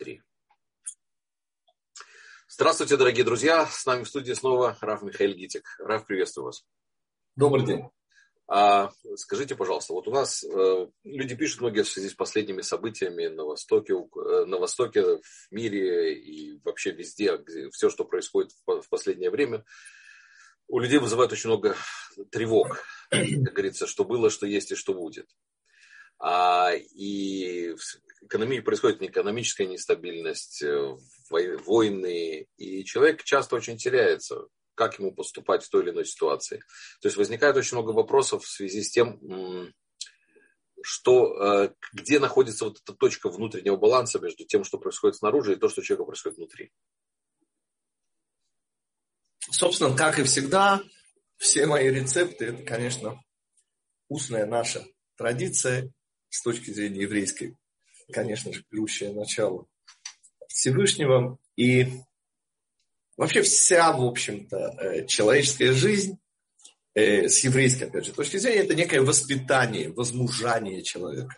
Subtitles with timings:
[0.00, 0.22] три.
[2.48, 3.66] Здравствуйте, дорогие друзья.
[3.66, 5.76] С нами в студии снова Раф Михаил Гитик.
[5.78, 6.64] Раф, приветствую вас.
[7.36, 7.84] Добрый день.
[8.48, 13.26] А, скажите, пожалуйста, вот у нас э, люди пишут многие в связи с последними событиями
[13.26, 18.80] на Востоке, э, на Востоке, в мире и вообще везде, где, все, что происходит в,
[18.80, 19.64] в последнее время,
[20.66, 21.76] у людей вызывает очень много
[22.30, 25.28] тревог, как говорится, что было, что есть и что будет.
[26.20, 30.96] А, и в экономии происходит экономическая нестабильность, э,
[31.30, 36.62] войны, и человек часто очень теряется как ему поступать в той или иной ситуации.
[37.02, 39.20] То есть возникает очень много вопросов в связи с тем,
[40.82, 45.56] что, э, где находится вот эта точка внутреннего баланса между тем, что происходит снаружи, и
[45.56, 46.72] то, что человеку происходит внутри.
[49.50, 50.82] Собственно, как и всегда,
[51.36, 53.22] все мои рецепты, это, конечно,
[54.08, 55.92] устная наша традиция
[56.30, 57.56] с точки зрения еврейской,
[58.12, 59.66] конечно же, берущая начало
[60.48, 61.38] Всевышнего.
[61.56, 61.86] И
[63.20, 66.18] Вообще вся, в общем-то, э, человеческая жизнь
[66.94, 71.36] э, с еврейской, опять же, точки зрения, это некое воспитание, возмужание человека.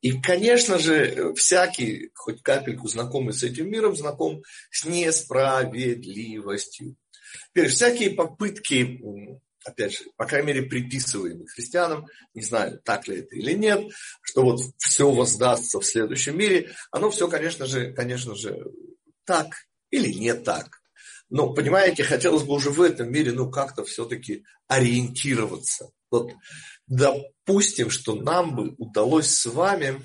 [0.00, 6.94] И, конечно же, всякий, хоть капельку знакомый с этим миром, знаком с несправедливостью.
[7.48, 9.00] Теперь, всякие попытки,
[9.66, 13.90] опять же, по крайней мере, приписываемые христианам, не знаю, так ли это или нет,
[14.22, 18.70] что вот все воздастся в следующем мире, оно все, конечно же, конечно же,
[19.24, 19.48] так
[19.90, 20.80] или не так.
[21.28, 25.90] Но, понимаете, хотелось бы уже в этом мире, ну, как-то все-таки ориентироваться.
[26.10, 26.32] Вот,
[26.86, 30.00] допустим, что нам бы удалось с вами,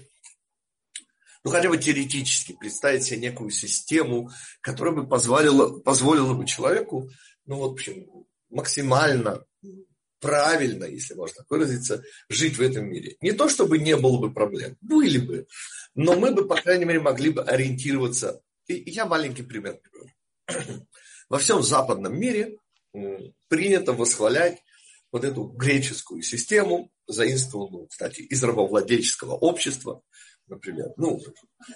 [1.44, 7.10] ну, хотя бы теоретически представить себе некую систему, которая бы позволила, позволила бы человеку,
[7.46, 8.08] ну, в общем,
[8.50, 9.46] максимально
[10.20, 13.18] правильно, если можно так выразиться, жить в этом мире.
[13.22, 15.48] Не то, чтобы не было бы проблем, были бы,
[15.96, 19.80] но мы бы, по крайней мере, могли бы ориентироваться и я маленький пример.
[21.30, 22.58] Во всем западном мире
[23.48, 24.64] принято восхвалять
[25.12, 30.02] вот эту греческую систему, заимствованную, кстати, из рабовладельческого общества,
[30.52, 31.20] например, ну,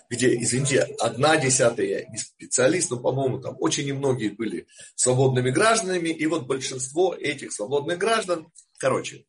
[0.10, 6.26] где, извините, одна десятая не специалист, но, по-моему, там очень немногие были свободными гражданами, и
[6.28, 9.26] вот большинство этих свободных граждан, короче,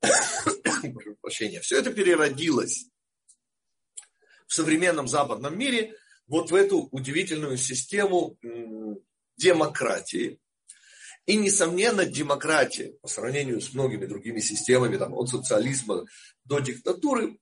[1.20, 2.86] прощения, все это переродилось
[4.46, 5.94] в современном западном мире
[6.26, 8.36] вот в эту удивительную систему
[9.36, 10.38] демократии.
[11.24, 16.04] И, несомненно, демократия по сравнению с многими другими системами, там, от социализма
[16.44, 17.38] до диктатуры,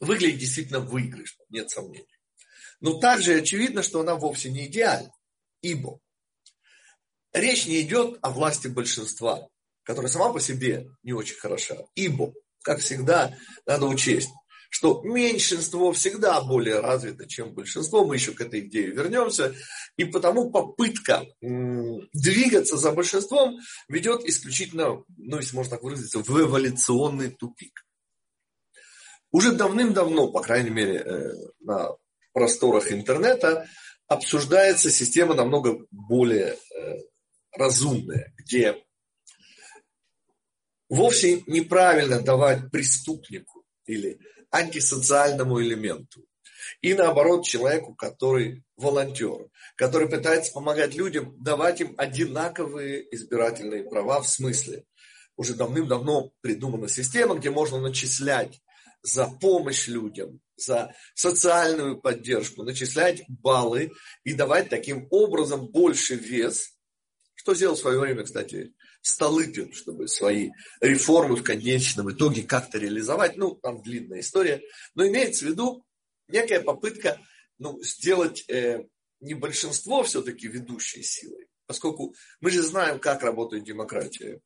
[0.00, 2.06] выглядит действительно выигрышно, нет сомнений.
[2.80, 5.12] Но также очевидно, что она вовсе не идеальна,
[5.62, 6.00] ибо
[7.32, 9.48] речь не идет о власти большинства,
[9.82, 12.32] которая сама по себе не очень хороша, ибо,
[12.62, 14.30] как всегда, надо учесть,
[14.74, 18.04] что меньшинство всегда более развито, чем большинство.
[18.04, 19.54] Мы еще к этой идее вернемся.
[19.96, 27.30] И потому попытка двигаться за большинством ведет исключительно, ну, если можно так выразиться, в эволюционный
[27.30, 27.86] тупик.
[29.34, 31.96] Уже давным-давно, по крайней мере, э, на
[32.32, 33.66] просторах интернета,
[34.06, 37.00] обсуждается система намного более э,
[37.50, 38.76] разумная, где
[40.88, 44.20] вовсе неправильно давать преступнику или
[44.52, 46.24] антисоциальному элементу.
[46.80, 54.28] И наоборот, человеку, который волонтер, который пытается помогать людям, давать им одинаковые избирательные права в
[54.28, 54.84] смысле.
[55.36, 58.60] Уже давным-давно придумана система, где можно начислять
[59.04, 63.92] за помощь людям, за социальную поддержку, начислять баллы
[64.24, 66.72] и давать таким образом больше вес,
[67.34, 68.72] что сделал в свое время, кстати,
[69.02, 70.50] Столыпин, чтобы свои
[70.80, 73.36] реформы в конечном итоге как-то реализовать.
[73.36, 74.62] Ну, там длинная история.
[74.94, 75.84] Но имеется в виду
[76.28, 77.20] некая попытка
[77.58, 78.86] ну, сделать э,
[79.20, 84.40] не большинство все-таки ведущей силой, поскольку мы же знаем, как работает демократия.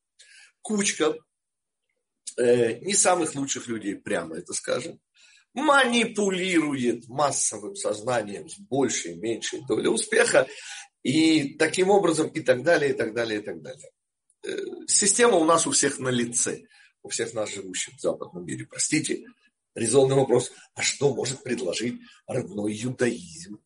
[0.61, 1.15] Кучка
[2.37, 5.01] э, не самых лучших людей, прямо это скажем,
[5.55, 10.47] манипулирует массовым сознанием с большей меньшей долей успеха,
[11.03, 13.91] и таким образом, и так далее, и так далее, и так далее.
[14.45, 14.57] Э,
[14.87, 16.65] система у нас у всех на лице,
[17.03, 18.67] у всех нас, живущих в западном мире.
[18.67, 19.25] Простите,
[19.75, 23.61] резонный вопрос, а что может предложить родной юдаизм?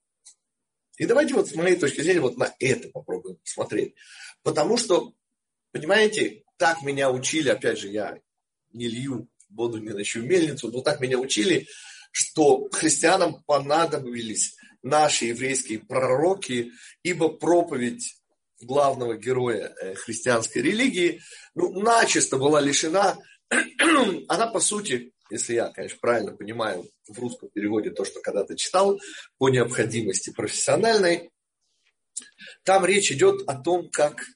[0.99, 3.95] И давайте вот с моей точки зрения вот на это попробуем посмотреть.
[4.43, 5.15] Потому что,
[5.73, 8.19] понимаете, так меня учили, опять же, я
[8.73, 11.67] не лью воду, не ночью мельницу, но так меня учили,
[12.11, 16.73] что христианам понадобились наши еврейские пророки,
[17.03, 18.17] ибо проповедь
[18.61, 21.21] главного героя э, христианской религии,
[21.55, 23.19] ну, начисто была лишена,
[24.29, 29.01] она по сути если я, конечно, правильно понимаю в русском переводе то, что когда-то читал,
[29.39, 31.31] по необходимости профессиональной,
[32.65, 34.27] там речь идет о том, как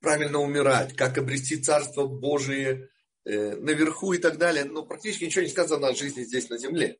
[0.00, 2.90] правильно умирать, как обрести Царство Божие
[3.24, 4.64] наверху и так далее.
[4.64, 6.98] Но практически ничего не сказано о жизни здесь на земле.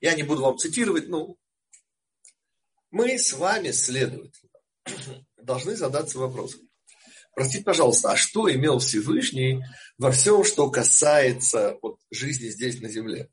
[0.00, 1.36] Я не буду вам цитировать, но
[2.90, 4.50] мы с вами, следовательно,
[5.36, 6.60] должны задаться вопросом.
[7.34, 9.62] Простите, пожалуйста, а что имел Всевышний
[9.98, 13.28] во всем, что касается вот, жизни здесь на земле?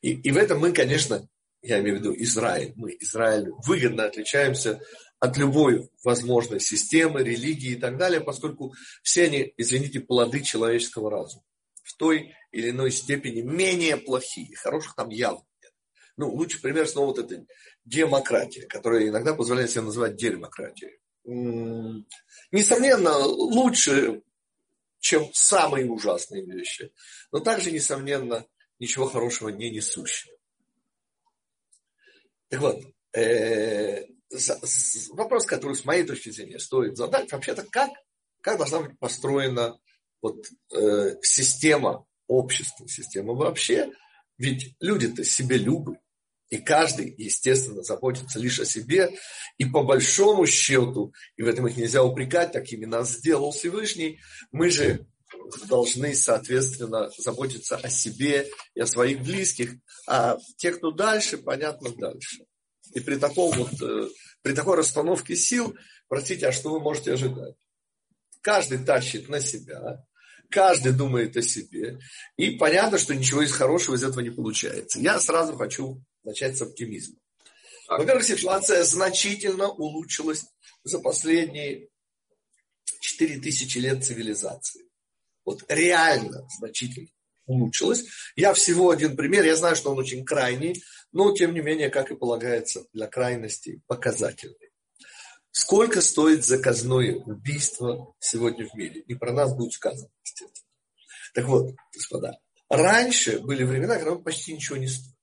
[0.00, 1.28] И, и в этом мы, конечно,
[1.60, 4.80] я имею в виду Израиль, мы, Израиль, выгодно отличаемся
[5.20, 11.44] от любой возможной системы, религии и так далее, поскольку все они, извините, плоды человеческого разума.
[11.82, 14.54] В той или иной степени менее плохие.
[14.56, 15.72] Хороших там явно нет.
[16.16, 17.44] Ну, лучший пример снова вот эта
[17.84, 20.98] демократия, которая иногда позволяет себе называть демократией.
[21.24, 24.22] Несомненно, лучше,
[25.00, 26.92] чем самые ужасные вещи,
[27.32, 28.46] но также, несомненно,
[28.78, 30.34] ничего хорошего не несущие.
[32.48, 32.82] Так вот,
[33.12, 34.06] э,
[35.12, 37.90] вопрос, который с моей точки зрения стоит задать, вообще-то как,
[38.40, 39.78] как должна быть построена
[40.20, 43.90] вот, э, система общества, система вообще.
[44.36, 45.98] Ведь люди-то себелюбы,
[46.48, 49.10] и каждый, естественно, заботится лишь о себе.
[49.58, 54.18] И по большому счету, и в этом их нельзя упрекать, такими нас сделал Всевышний,
[54.50, 55.06] мы же
[55.68, 59.74] должны, соответственно, заботиться о себе и о своих близких,
[60.06, 62.44] а те, кто дальше, понятно, дальше.
[62.94, 64.08] И при, таком вот, э,
[64.42, 65.76] при такой расстановке сил,
[66.08, 67.54] простите, а что вы можете ожидать?
[68.40, 70.04] Каждый тащит на себя,
[70.48, 71.98] каждый думает о себе,
[72.36, 74.98] и понятно, что ничего из хорошего из этого не получается.
[75.00, 77.16] Я сразу хочу начать с оптимизма.
[77.88, 80.44] Во-первых, ситуация значительно улучшилась
[80.84, 81.88] за последние
[83.00, 84.84] 4000 лет цивилизации.
[85.44, 87.08] Вот реально значительно
[87.46, 88.04] улучшилась.
[88.36, 90.82] Я всего один пример, я знаю, что он очень крайний,
[91.12, 94.72] но тем не менее, как и полагается для крайностей, показательный.
[95.50, 99.00] Сколько стоит заказное убийство сегодня в мире?
[99.00, 100.68] И про нас будет сказано, естественно.
[101.34, 102.38] Так вот, господа,
[102.68, 105.14] раньше были времена, когда он почти ничего не стоил.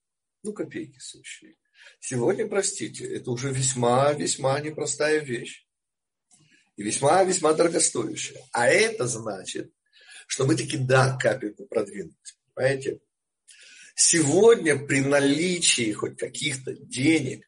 [0.43, 1.55] Ну, копейки сущие.
[1.99, 5.65] Сегодня, простите, это уже весьма-весьма непростая вещь.
[6.75, 8.43] И весьма-весьма дорогостоящая.
[8.51, 9.71] А это значит,
[10.27, 12.37] что мы таки, да, капельку продвинулись.
[12.53, 12.99] Понимаете?
[13.95, 17.47] Сегодня при наличии хоть каких-то денег,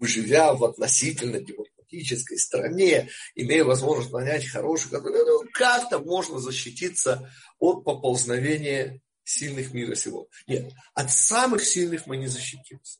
[0.00, 9.00] живя в относительно демократической стране, имея возможность нанять хороших, ну, как-то можно защититься от поползновения
[9.22, 10.28] сильных мира сего.
[10.48, 12.98] Нет, от самых сильных мы не защитимся.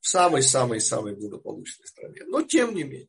[0.00, 2.22] В самой-самой-самой благополучной стране.
[2.26, 3.08] Но тем не менее,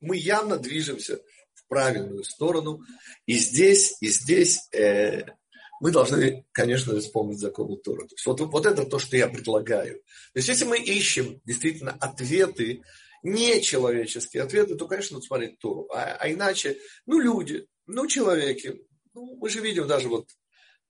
[0.00, 1.20] мы явно движемся
[1.54, 2.82] в правильную сторону.
[3.26, 5.24] И здесь, и здесь э,
[5.80, 8.06] мы должны, конечно, исполнить законы Тора.
[8.06, 10.02] То есть вот, вот это то, что я предлагаю.
[10.32, 12.82] То есть если мы ищем действительно ответы,
[13.22, 15.88] не человеческие ответы, то, конечно, надо смотреть Тору.
[15.92, 18.80] А, а иначе, ну, люди, ну, человеки.
[19.14, 20.28] Ну, мы же видим даже вот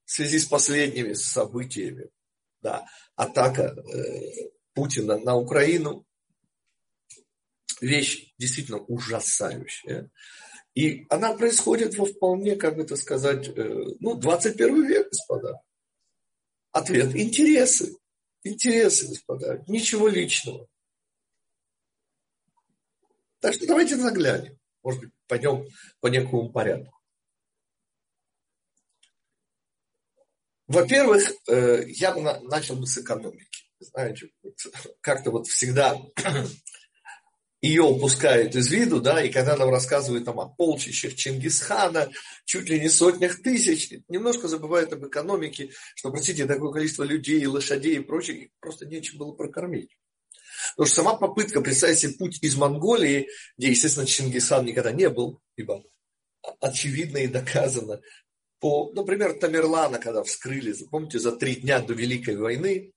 [0.05, 2.11] в связи с последними событиями,
[2.61, 6.07] да, атака э, Путина на Украину,
[7.81, 10.11] вещь действительно ужасающая.
[10.79, 15.61] И она происходит во вполне, как это сказать, э, ну, 21 век, господа.
[16.71, 17.97] Ответ– интересы.
[18.45, 19.65] Интересы, господа.
[19.67, 20.69] Ничего личного.
[23.41, 24.57] Так что давайте заглянем.
[24.85, 25.67] Может быть, пойдем
[25.99, 26.97] по некому порядку.
[30.69, 33.67] Во-первых, э, я бы начал бы с экономики.
[33.81, 34.31] Знаете,
[35.01, 36.01] как-то вот всегда
[37.61, 42.11] ее упускают из виду, да, и когда нам рассказывают там о полчищах Чингисхана,
[42.45, 47.97] чуть ли не сотнях тысяч, немножко забывают об экономике, что, простите, такое количество людей, лошадей
[47.97, 49.97] и прочих, их просто нечем было прокормить.
[50.77, 55.41] Потому что сама попытка представить себе путь из Монголии, где, естественно, Чингисхан никогда не был,
[55.57, 55.83] ибо
[56.61, 58.01] очевидно и доказано,
[58.61, 62.93] по, например, Тамерлана, когда вскрыли, помните, за три дня до Великой войны,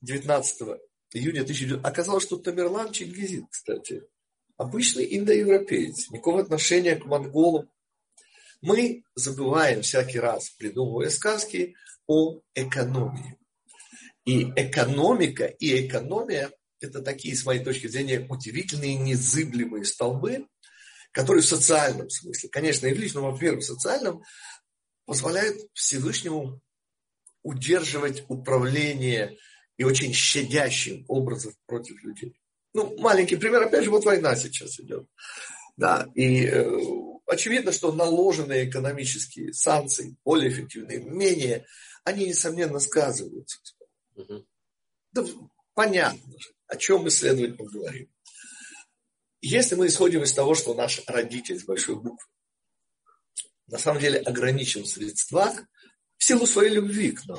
[0.00, 0.78] 19
[1.12, 4.02] июня 1900, оказалось, что Тамерлан Чингизид, кстати,
[4.56, 7.70] обычный индоевропеец, никакого отношения к монголам.
[8.60, 13.38] Мы забываем всякий раз, придумывая сказки, о экономии.
[14.24, 16.50] И экономика и экономия–
[16.80, 20.46] это такие, с моей точки зрения, удивительные незыблемые столбы,
[21.12, 24.22] которые в социальном смысле, конечно, и в личном, во-первых, в социальном,
[25.06, 26.60] позволяют Всевышнему
[27.42, 29.38] удерживать управление
[29.78, 32.38] и очень щадящим образом против людей.
[32.74, 35.06] Ну, маленький пример, опять же, вот война сейчас идет.
[35.76, 36.70] Да, и э,
[37.26, 41.64] очевидно, что наложенные экономические санкции, более эффективные, менее,
[42.04, 43.58] они, несомненно, сказываются.
[44.16, 44.44] Угу.
[45.12, 45.24] Да
[45.74, 48.10] понятно же, о чем мы, следовательно, говорим.
[49.40, 52.26] Если мы исходим из того, что наш родитель с большой буквы
[53.68, 55.54] на самом деле ограничен в средствах
[56.16, 57.38] в силу своей любви к нам.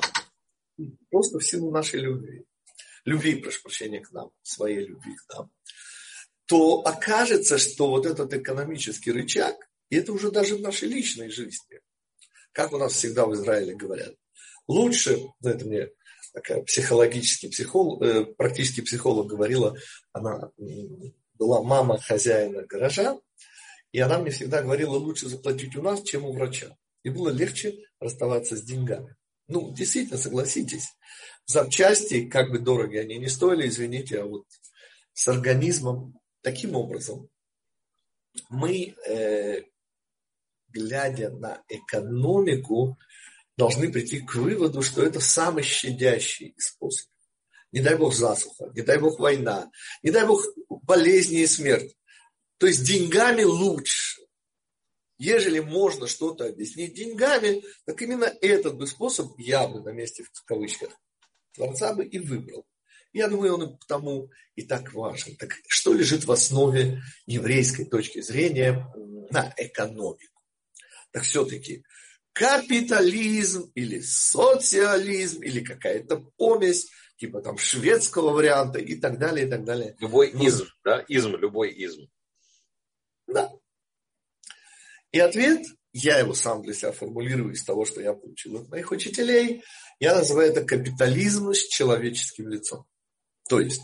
[1.10, 2.44] Просто в силу нашей любви.
[3.04, 5.50] Любви, прошу прощения, к нам, своей любви к нам.
[6.46, 9.56] То окажется, что вот этот экономический рычаг,
[9.88, 11.80] и это уже даже в нашей личной жизни,
[12.52, 14.14] как у нас всегда в Израиле говорят,
[14.66, 15.88] лучше, ну это мне
[16.32, 19.76] такая психологический психолог, э, практически психолог говорила,
[20.12, 20.50] она
[21.34, 23.18] была мама хозяина гаража,
[23.92, 26.76] и она мне всегда говорила, лучше заплатить у нас, чем у врача.
[27.02, 29.16] И было легче расставаться с деньгами.
[29.50, 30.94] Ну, действительно, согласитесь,
[31.44, 34.46] запчасти, как бы дороги они не стоили, извините, а вот
[35.12, 37.28] с организмом таким образом
[38.48, 39.62] мы, э,
[40.68, 42.96] глядя на экономику,
[43.56, 47.08] должны прийти к выводу, что это самый щадящий способ.
[47.72, 49.68] Не дай бог засуха, не дай бог война,
[50.04, 51.96] не дай бог болезни и смерть.
[52.58, 54.22] То есть деньгами лучше.
[55.20, 60.44] Ежели можно что-то объяснить деньгами, так именно этот бы способ я бы на месте в
[60.46, 60.88] кавычках
[61.52, 62.64] Творца бы и выбрал.
[63.12, 65.36] Я думаю, он потому и так важен.
[65.36, 68.90] Так что лежит в основе еврейской точки зрения
[69.30, 70.40] на экономику?
[71.10, 71.84] Так все-таки
[72.32, 79.64] капитализм или социализм или какая-то помесь типа там шведского варианта и так далее, и так
[79.66, 79.96] далее.
[80.00, 81.04] Любой изм, да?
[81.08, 82.08] Изм, любой изм.
[83.26, 83.52] Да.
[85.12, 88.90] И ответ, я его сам для себя формулирую из того, что я получил от моих
[88.90, 89.62] учителей,
[89.98, 92.84] я называю это капитализм с человеческим лицом.
[93.48, 93.82] То есть,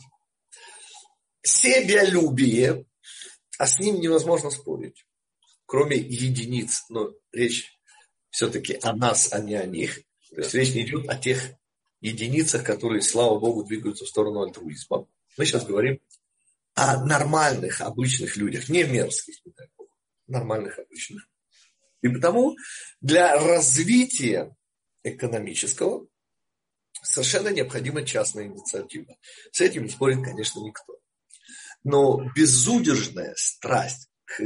[1.42, 2.86] себялюбие,
[3.58, 5.04] а с ним невозможно спорить,
[5.66, 7.72] кроме единиц, но речь
[8.30, 10.00] все-таки о нас, а не о них.
[10.30, 11.42] То есть речь не идет о тех
[12.00, 15.06] единицах, которые, слава Богу, двигаются в сторону альтруизма.
[15.36, 16.00] Мы сейчас говорим
[16.74, 19.54] о нормальных, обычных людях, не мерзких, Бог,
[20.26, 21.28] нормальных, обычных.
[22.02, 22.56] И потому
[23.00, 24.54] для развития
[25.02, 26.06] экономического
[27.02, 29.16] совершенно необходима частная инициатива.
[29.52, 30.98] С этим спорит, конечно, никто.
[31.84, 34.42] Но безудержная страсть к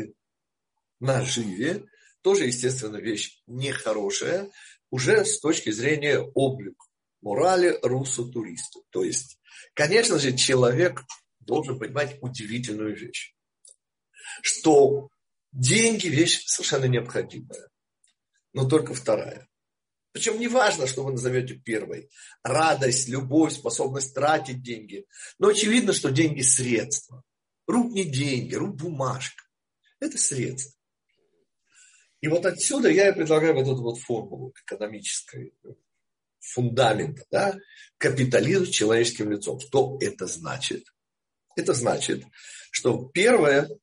[1.01, 1.87] наживе
[2.23, 4.51] тоже, естественно, вещь нехорошая,
[4.91, 6.85] уже с точки зрения облика,
[7.23, 8.85] морали русу туристу.
[8.91, 9.39] То есть,
[9.75, 11.03] конечно же, человек
[11.39, 13.35] должен понимать удивительную вещь,
[14.43, 15.09] что
[15.53, 17.69] деньги вещь совершенно необходимая,
[18.53, 19.49] но только вторая.
[20.13, 22.11] Причем не важно, что вы назовете первой.
[22.43, 25.07] Радость, любовь, способность тратить деньги.
[25.39, 27.23] Но очевидно, что деньги– средства.
[27.67, 29.45] Руб не деньги, руб бумажка.
[30.01, 30.77] Это средство.
[32.21, 35.55] И вот отсюда я и предлагаю вот эту вот формулу экономической
[36.41, 37.25] фундамента.
[37.31, 37.57] Да?
[37.97, 39.61] Капитализм человеческим лицом.
[39.61, 40.85] Что это значит?
[41.57, 42.25] Это значит,
[42.71, 43.69] что первое–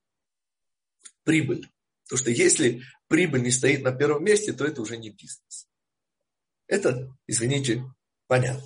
[1.28, 1.70] прибыль.
[2.06, 5.68] Потому что если прибыль не стоит на первом месте, то это уже не бизнес.
[6.68, 7.84] Это, извините,
[8.28, 8.66] понятно.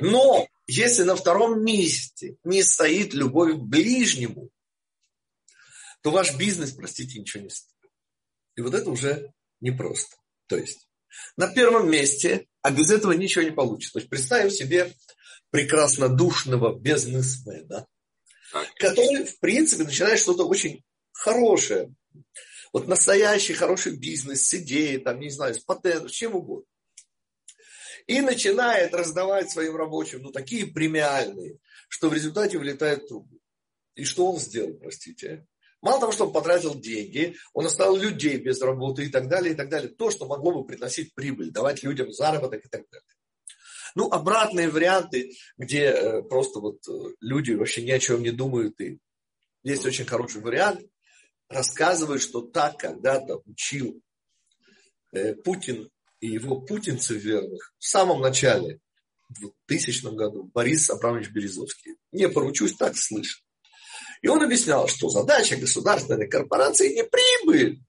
[0.00, 4.50] Но если на втором месте не стоит любовь к ближнему,
[6.02, 7.92] то ваш бизнес, простите, ничего не стоит.
[8.56, 10.16] И вот это уже непросто.
[10.48, 10.88] То есть
[11.36, 13.92] на первом месте, а без этого ничего не получится.
[13.92, 14.92] То есть представим себе
[15.50, 17.86] прекрасно душного бизнесмена,
[18.80, 20.82] который, в принципе, начинает что-то очень
[21.20, 21.94] хорошее.
[22.72, 26.66] Вот настоящий хороший бизнес с идеей, там, не знаю, с патентом, с чем угодно.
[28.06, 31.58] И начинает раздавать своим рабочим, ну, такие премиальные,
[31.88, 33.38] что в результате вылетает трубы.
[33.94, 35.46] И что он сделал, простите?
[35.82, 39.56] Мало того, что он потратил деньги, он оставил людей без работы и так далее, и
[39.56, 39.90] так далее.
[39.90, 43.06] То, что могло бы приносить прибыль, давать людям заработок и так далее.
[43.94, 48.80] Ну, обратные варианты, где э, просто вот э, люди вообще ни о чем не думают.
[48.80, 48.98] И
[49.64, 50.80] есть очень хороший вариант.
[51.50, 54.00] Рассказывают, что так когда-то учил
[55.12, 55.90] э, Путин
[56.20, 58.78] и его путинцев верных в самом начале,
[59.28, 61.96] в 2000 году, Борис Абрамович Березовский.
[62.12, 63.42] Не поручусь, так слышал.
[64.22, 67.82] И он объяснял, что задача государственной корпорации не прибыль,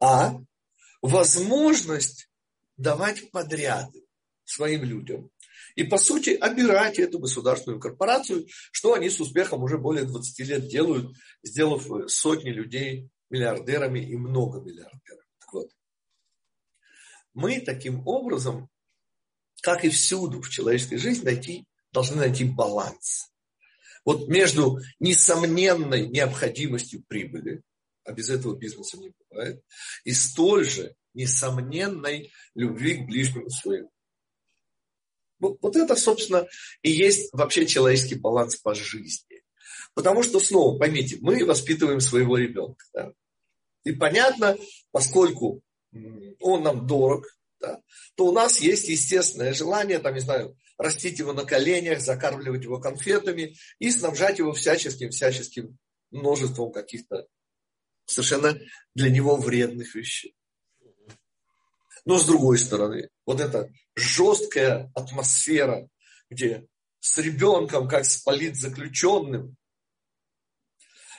[0.00, 0.34] а
[1.02, 2.28] возможность
[2.76, 4.04] давать подряды
[4.44, 5.30] своим людям.
[5.76, 10.68] И, по сути, обирать эту государственную корпорацию, что они с успехом уже более 20 лет
[10.68, 15.24] делают, сделав сотни людей миллиардерами и много миллиардеров.
[15.38, 15.70] Так вот,
[17.34, 18.68] мы таким образом,
[19.62, 23.30] как и всюду в человеческой жизни, найти, должны найти баланс.
[24.04, 27.62] Вот между несомненной необходимостью прибыли,
[28.04, 29.62] а без этого бизнеса не бывает,
[30.04, 33.92] и столь же несомненной любви к ближнему своему.
[35.40, 36.46] Вот, вот это, собственно,
[36.82, 39.42] и есть вообще человеческий баланс по жизни.
[39.94, 42.84] Потому что, снова, поймите, мы воспитываем своего ребенка.
[42.92, 43.12] Да?
[43.84, 44.56] И понятно,
[44.92, 45.62] поскольку
[46.40, 47.26] он нам дорог,
[47.58, 47.80] да,
[48.14, 52.80] то у нас есть естественное желание, там, не знаю, растить его на коленях, закармливать его
[52.80, 55.76] конфетами и снабжать его всяческим, всяческим
[56.10, 57.26] множеством каких-то
[58.06, 58.58] совершенно
[58.94, 60.34] для него вредных вещей.
[62.04, 65.88] Но с другой стороны, вот эта жесткая атмосфера,
[66.28, 66.66] где
[67.00, 69.56] с ребенком, как с политзаключенным,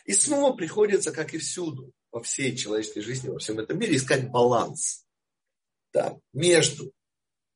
[0.05, 4.29] и снова приходится, как и всюду, во всей человеческой жизни, во всем этом мире, искать
[4.29, 5.05] баланс
[5.93, 6.91] да, между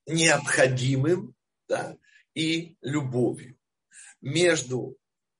[0.05, 1.35] необходимым
[1.67, 1.97] да,
[2.33, 3.57] и любовью,
[4.21, 4.97] между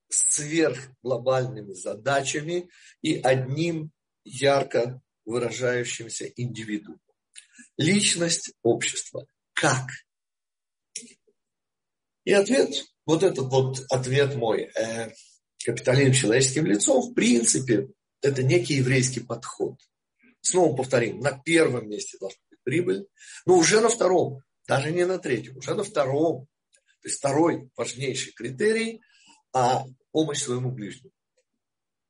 [0.09, 2.69] сверхглобальными задачами
[3.01, 3.91] и одним
[4.23, 6.99] ярко выражающимся индивидуумом.
[7.77, 9.25] Личность общества.
[9.53, 9.87] Как?
[12.23, 15.11] И ответ, вот этот вот ответ мой, э,
[15.63, 17.89] капитализм человеческим лицом, в принципе,
[18.21, 19.79] это некий еврейский подход.
[20.41, 23.07] Снова повторим, на первом месте должна быть прибыль,
[23.45, 26.47] но уже на втором, даже не на третьем, уже на втором.
[27.01, 29.01] То есть второй важнейший критерий
[29.55, 31.13] а помощь своему ближнему.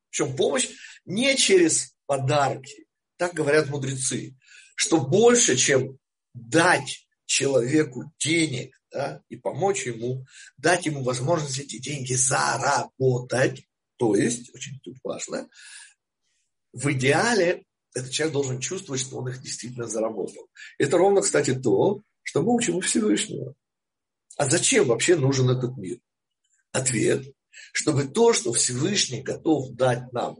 [0.09, 0.69] Причем помощь
[1.05, 4.35] не через подарки, так говорят мудрецы,
[4.75, 5.97] что больше, чем
[6.33, 10.25] дать человеку денег да, и помочь ему,
[10.57, 13.67] дать ему возможность эти деньги заработать,
[13.97, 15.49] то есть, очень тут важно,
[16.71, 20.49] в идеале этот человек должен чувствовать, что он их действительно заработал.
[20.77, 23.55] Это ровно, кстати, то, что мы учим у Всевышнего.
[24.37, 25.99] А зачем вообще нужен этот мир?
[26.71, 27.25] Ответ,
[27.71, 30.37] чтобы то, что Всевышний готов дать нам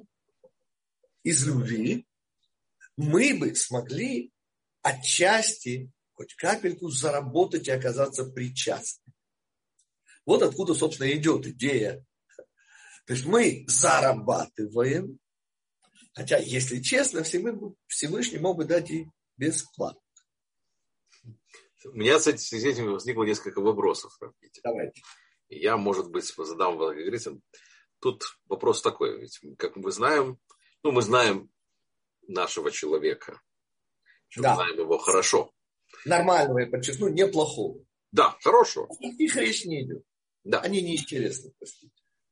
[1.23, 2.05] из любви,
[2.97, 4.31] мы бы смогли
[4.81, 9.13] отчасти, хоть капельку, заработать и оказаться причастны.
[10.25, 12.05] Вот откуда, собственно, идет идея.
[13.05, 15.19] То есть мы зарабатываем,
[16.15, 19.99] Хотя, если честно, Всевышний мог бы дать и бесплатно.
[21.83, 24.17] У меня с этим возникло несколько вопросов.
[24.63, 25.01] Давайте.
[25.49, 27.37] Я, может быть, задам, как говорится,
[27.99, 30.39] тут вопрос такой, ведь, как мы знаем,
[30.83, 31.49] ну, мы знаем
[32.27, 33.41] нашего человека,
[34.37, 34.55] да.
[34.55, 35.51] знаем его хорошо.
[36.05, 37.83] Нормального, я подчеркну, неплохого.
[38.11, 38.87] Да, хорошего.
[38.99, 40.03] Их речь не идет.
[40.43, 40.59] Да.
[40.61, 41.91] Они неинтересны, простите.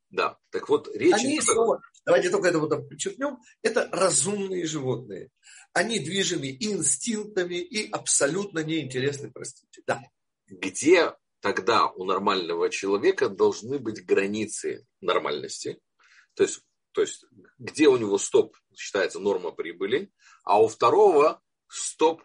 [0.10, 1.14] Да, так вот речь...
[1.14, 5.32] Они снова, давайте только это вот подчеркнем, это разумные животные.
[5.74, 9.82] Они движимы инстинктами и абсолютно неинтересны, простите.
[9.88, 10.04] Да.
[10.46, 15.80] Где тогда у нормального человека должны быть границы нормальности?
[16.36, 17.26] То есть, то есть
[17.58, 20.12] где у него стоп считается норма прибыли,
[20.44, 22.24] а у второго стоп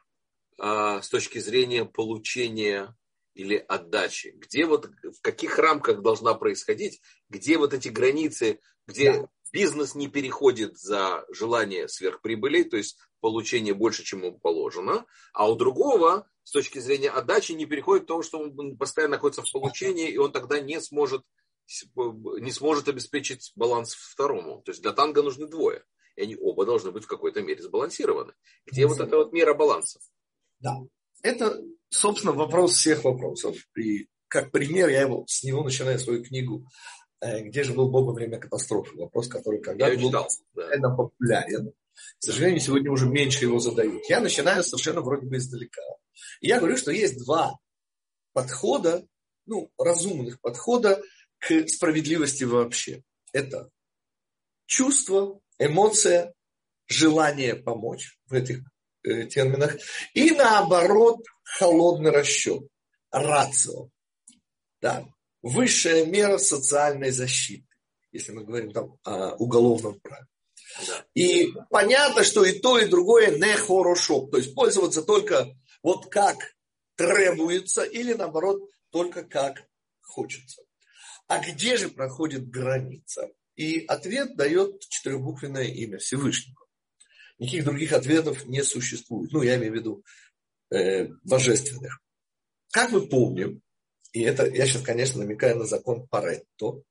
[0.58, 2.96] э, с точки зрения получения
[3.34, 4.34] или отдачи?
[4.36, 9.28] Где вот, в каких рамках должна происходить, где вот эти границы, где да.
[9.52, 15.56] бизнес не переходит за желание сверхприбыли, то есть получение больше, чем ему положено, а у
[15.56, 20.10] другого с точки зрения отдачи не переходит к тому, что он постоянно находится в получении,
[20.10, 21.22] и он тогда не сможет,
[22.06, 24.62] не сможет обеспечить баланс второму.
[24.62, 25.84] То есть для танга нужны двое.
[26.18, 28.32] И они оба должны быть в какой-то мере сбалансированы.
[28.66, 30.02] Где вот эта вот мера балансов?
[30.60, 30.76] Да.
[31.22, 33.56] Это собственно, вопрос всех вопросов.
[33.76, 36.66] И как пример, я его, с него начинаю свою книгу
[37.20, 40.26] э, «Где же был Бог во время катастрофы?» Вопрос, который когда-то был да.
[40.54, 41.72] популярен.
[42.18, 44.08] К сожалению, сегодня уже меньше его задают.
[44.08, 45.82] Я начинаю совершенно вроде бы издалека.
[46.40, 47.58] И я говорю, что есть два
[48.32, 49.04] подхода,
[49.46, 51.02] ну, разумных подхода
[51.38, 53.02] к справедливости вообще.
[53.32, 53.70] Это
[54.66, 56.34] чувство, эмоция,
[56.86, 58.60] желание помочь в этих
[59.04, 59.76] э, терминах.
[60.14, 62.62] И наоборот, холодный расчет,
[63.10, 63.88] рацио.
[64.80, 65.06] Да.
[65.42, 67.66] Высшая мера социальной защиты,
[68.12, 70.26] если мы говорим там о уголовном праве.
[71.14, 74.26] И понятно, что и то, и другое не хорошо.
[74.26, 76.36] То есть пользоваться только вот как
[76.96, 79.64] требуется или наоборот только как
[80.00, 80.62] хочется.
[81.26, 83.30] А где же проходит граница?
[83.58, 86.64] И ответ дает четырехбуквенное имя Всевышнего.
[87.40, 89.32] Никаких других ответов не существует.
[89.32, 90.04] Ну, я имею в виду
[90.70, 92.00] э, божественных.
[92.70, 93.60] Как мы помним,
[94.12, 96.82] и это я сейчас, конечно, намекаю на закон Паретто,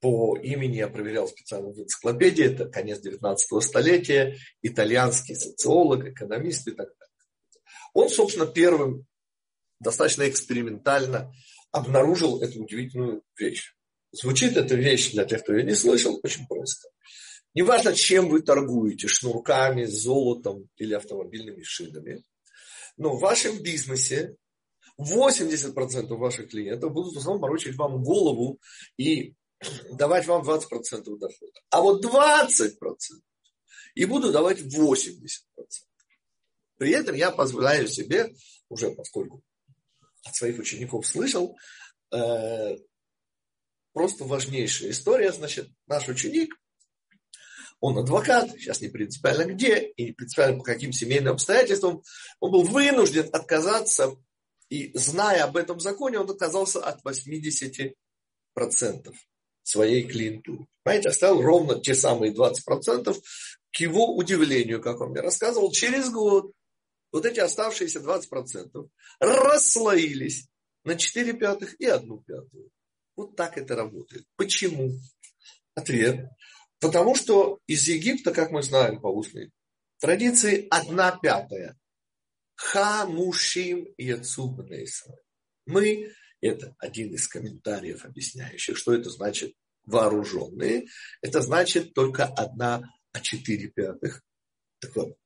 [0.00, 6.72] по имени я проверял специально в энциклопедии, это конец 19 столетия, итальянский социолог, экономист и
[6.72, 7.14] так далее.
[7.94, 9.06] Он, собственно, первым
[9.80, 11.32] достаточно экспериментально
[11.72, 13.72] обнаружил эту удивительную вещь.
[14.12, 16.88] Звучит эта вещь для тех, кто ее не слышал, очень просто.
[17.54, 22.24] Неважно, чем вы торгуете, шнурками, золотом или автомобильными шинами,
[22.96, 24.36] но в вашем бизнесе
[25.00, 28.58] 80% ваших клиентов будут в основном морочить вам голову
[28.96, 29.34] и
[29.92, 30.68] давать вам 20%
[31.18, 31.60] дохода.
[31.70, 32.72] А вот 20%
[33.94, 35.08] и буду давать 80%.
[36.76, 38.32] При этом я позволяю себе,
[38.68, 39.42] уже поскольку
[40.24, 41.56] от своих учеников слышал,
[42.12, 42.76] э,
[43.98, 45.32] просто важнейшая история.
[45.32, 46.54] Значит, наш ученик,
[47.80, 52.04] он адвокат, сейчас не принципиально где, и не принципиально по каким семейным обстоятельствам,
[52.38, 54.14] он был вынужден отказаться,
[54.68, 57.94] и зная об этом законе, он отказался от 80%
[59.64, 60.66] своей клиентуры.
[60.84, 63.20] Понимаете, оставил ровно те самые 20%.
[63.72, 66.52] К его удивлению, как он мне рассказывал, через год
[67.10, 70.46] вот эти оставшиеся 20% расслоились
[70.84, 72.70] на 4 пятых и 1 пятую.
[73.18, 74.24] Вот так это работает.
[74.36, 74.92] Почему?
[75.74, 76.28] Ответ.
[76.78, 79.50] Потому что из Египта, как мы знаем по устной
[79.98, 81.76] традиции, 1 пятая.
[82.54, 85.16] Хамушим яцубнейса.
[85.66, 89.52] Мы это один из комментариев, объясняющих, что это значит
[89.84, 90.86] вооруженные.
[91.20, 94.22] Это значит только одна а четыре пятых.
[94.78, 95.16] Так вот,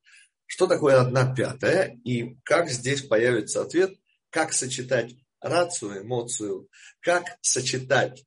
[0.46, 3.92] что такое одна пятая и как здесь появится ответ,
[4.30, 6.68] как сочетать рацию, эмоцию,
[7.00, 8.24] как сочетать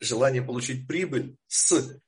[0.00, 2.00] желание получить прибыль с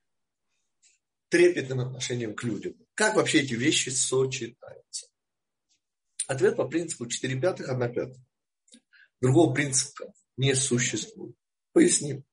[1.29, 2.75] трепетным отношением к людям.
[2.95, 5.07] Как вообще эти вещи сочетаются?
[6.27, 8.25] Ответ по принципу 4 пятых, 1 пятая.
[9.21, 11.35] Другого принципа не существует.
[11.73, 12.25] Поясним.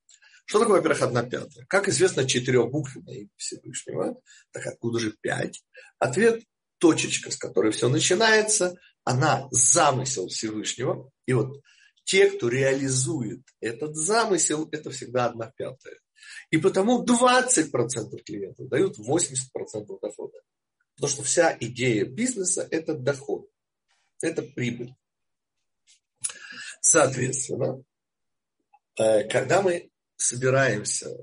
[0.45, 1.65] Что такое, во-первых, одна пятая?
[1.67, 4.21] Как известно, четырехбуквенное имя Всевышнего.
[4.51, 5.63] Так откуда же пять?
[5.97, 6.43] Ответ–
[6.77, 8.75] точечка, с которой все начинается.
[9.03, 11.10] Она замысел Всевышнего.
[11.25, 11.62] И вот
[12.05, 15.99] те, кто реализует этот замысел, это всегда одна пятая.
[16.51, 20.39] И потому 20% клиентов дают 80% дохода.
[20.95, 23.49] Потому что вся идея бизнеса– это доход,
[24.21, 24.93] это прибыль.
[26.79, 27.83] Соответственно,
[28.97, 31.15] э, когда мы собираемся э,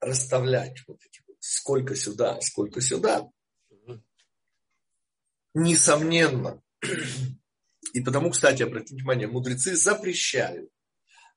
[0.00, 3.28] расставлять вот эти вот сколько сюда, сколько сюда,
[5.54, 6.62] несомненно,
[7.92, 10.70] и потому, кстати, обратите внимание, мудрецы запрещают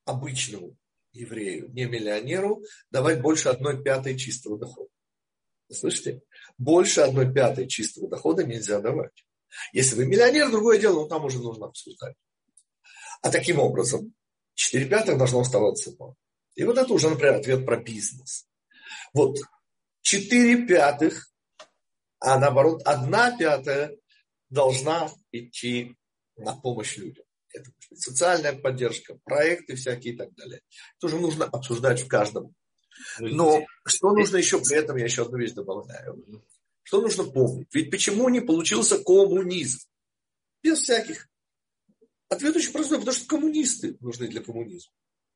[0.06, 0.76] обычному
[1.12, 4.90] еврею, не миллионеру, давать больше одной пятой чистого дохода.
[5.72, 6.22] Слышите?
[6.58, 9.26] Больше одной пятой чистого дохода нельзя давать.
[9.72, 12.16] Если вы миллионер, другое дело, но там уже нужно обсуждать.
[13.22, 14.14] А таким образом,
[14.56, 16.16] 4 пятых должно оставаться вам.
[16.56, 18.48] И вот это уже, например, ответ про бизнес.
[19.14, 19.40] Вот
[20.02, 21.32] 4 пятых,
[22.20, 23.96] а наоборот, 1 пятая
[24.50, 25.96] должна идти
[26.38, 27.26] на помощь людям.
[27.54, 30.62] Это социальная поддержка, проекты всякие и так далее.
[30.98, 32.56] Это уже нужно обсуждать в каждом.
[33.20, 36.44] Но что нужно еще при этом, я еще одну вещь добавляю.
[36.84, 37.68] Что нужно помнить?
[37.74, 39.80] Ведь почему не получился коммунизм?
[40.62, 41.28] Без всяких.
[42.30, 44.92] Ответ очень простой, потому что коммунисты нужны для коммунизма.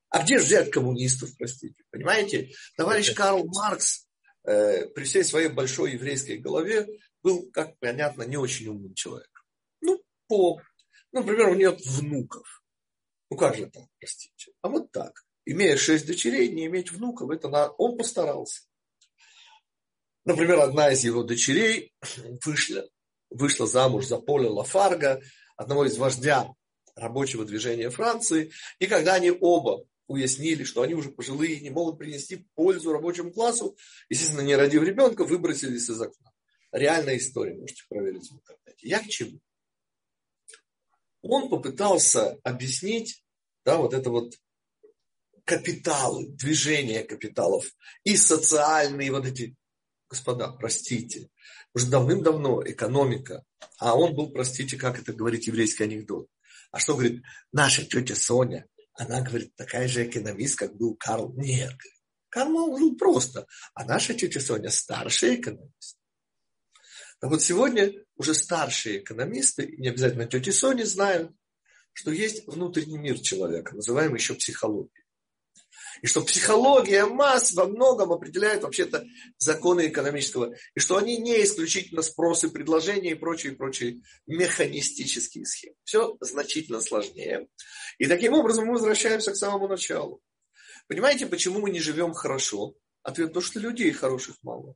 [0.10, 1.84] А где же взять коммунистов, простите?
[1.92, 2.52] Понимаете?
[2.76, 4.08] Товарищ Карл Маркс
[4.46, 6.88] э, при всей своей большой еврейской голове
[7.22, 9.44] был, как понятно, не очень умным человеком.
[9.82, 10.62] Ну, по...
[11.12, 12.64] Ну, например, у него нет внуков.
[13.30, 14.52] Ну, как же так, простите?
[14.62, 15.24] А вот так.
[15.46, 17.70] Имея шесть дочерей, не иметь внуков, это на...
[17.70, 18.64] он постарался.
[20.26, 21.94] Например, одна из его дочерей
[22.46, 22.88] вышла,
[23.30, 25.22] вышла замуж за Поля Лафарга,
[25.56, 26.54] одного из вождя
[26.96, 28.52] рабочего движения Франции.
[28.80, 33.32] И когда они оба уяснили, что они уже пожилые и не могут принести пользу рабочему
[33.32, 33.78] классу,
[34.10, 36.32] естественно, не родив ребенка, выбросились из окна.
[36.72, 38.88] Реальная история, можете проверить в интернете.
[38.88, 39.40] Я к чему?
[41.22, 43.24] Он попытался объяснить,
[43.66, 44.36] да, вот это вот
[45.44, 47.66] капиталы, движение капиталов
[48.04, 49.56] и социальные вот эти,
[50.10, 51.30] господа, простите,
[51.74, 53.44] уже давным-давно экономика,
[53.80, 56.28] а он был, простите, как это говорит еврейский анекдот.
[56.72, 61.34] А что говорит наша тетя Соня, она говорит, такая же экономист, как был Карл.
[61.38, 61.74] Нет,
[62.30, 63.46] Карл был просто.
[63.74, 65.97] А наша тетя Соня старший экономист.
[67.20, 71.32] Так вот сегодня уже старшие экономисты, не обязательно тети Сони, знают,
[71.94, 75.04] что есть внутренний мир человека, называемый еще психологией.
[76.02, 79.04] И что психология масс во многом определяет вообще-то
[79.40, 80.54] законы экономического.
[80.76, 85.76] И что они не исключительно спрос и предложения и прочие, прочие механистические схемы.
[85.84, 87.48] Все значительно сложнее.
[87.98, 90.22] И таким образом мы возвращаемся к самому началу.
[90.88, 92.76] Понимаете, почему мы не живем хорошо?
[93.02, 94.76] Ответ, потому что людей хороших мало.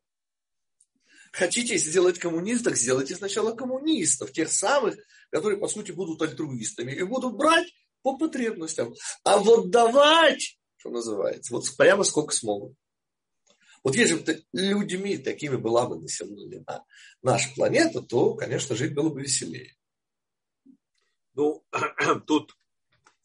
[1.31, 4.95] Хотите сделать коммунистов, сделайте сначала коммунистов, тех самых,
[5.29, 7.67] которые, по сути, будут альтруистами и будут брать
[8.01, 8.93] по потребностям.
[9.23, 11.53] А вот давать что называется.
[11.53, 12.75] Вот прямо сколько смогут.
[13.83, 16.83] Вот если бы людьми такими была бы населена
[17.21, 19.75] наша планета, то, конечно, жить было бы веселее.
[21.33, 21.63] Ну,
[22.27, 22.57] тут,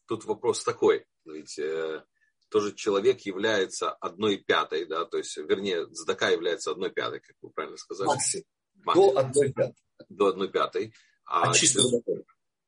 [0.07, 1.05] тут вопрос такой.
[1.25, 2.03] Ведь э,
[2.49, 7.49] тоже человек является одной пятой, да, то есть, вернее, Здака является одной пятой, как вы
[7.49, 8.07] правильно сказали.
[8.07, 8.45] Максимум.
[8.85, 9.75] До одной пятой.
[10.09, 10.93] До одной пятой.
[11.25, 11.81] А, а чисто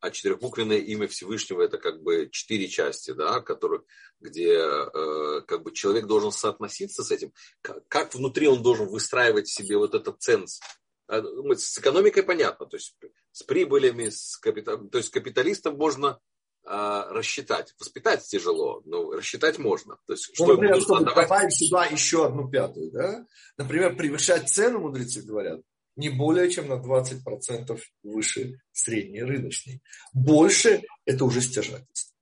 [0.02, 3.82] а четырехбуквенное имя Всевышнего это как бы четыре части, да, которые,
[4.20, 7.34] где э, как бы человек должен соотноситься с этим.
[7.62, 10.62] Как, как внутри он должен выстраивать себе вот этот ценз?
[11.08, 12.96] А, ну, с экономикой понятно, то есть
[13.32, 16.20] с прибылями, с капитал, то есть капиталистам можно
[16.70, 17.74] рассчитать.
[17.80, 19.98] Воспитать тяжело, но рассчитать можно.
[20.06, 23.26] То есть, ну, что например, чтобы добавить сюда еще одну пятую, да?
[23.58, 25.62] Например, превышать цену, мудрецы говорят,
[25.96, 29.82] не более чем на 20% выше средней рыночной.
[30.14, 32.16] Больше это уже стяжательство.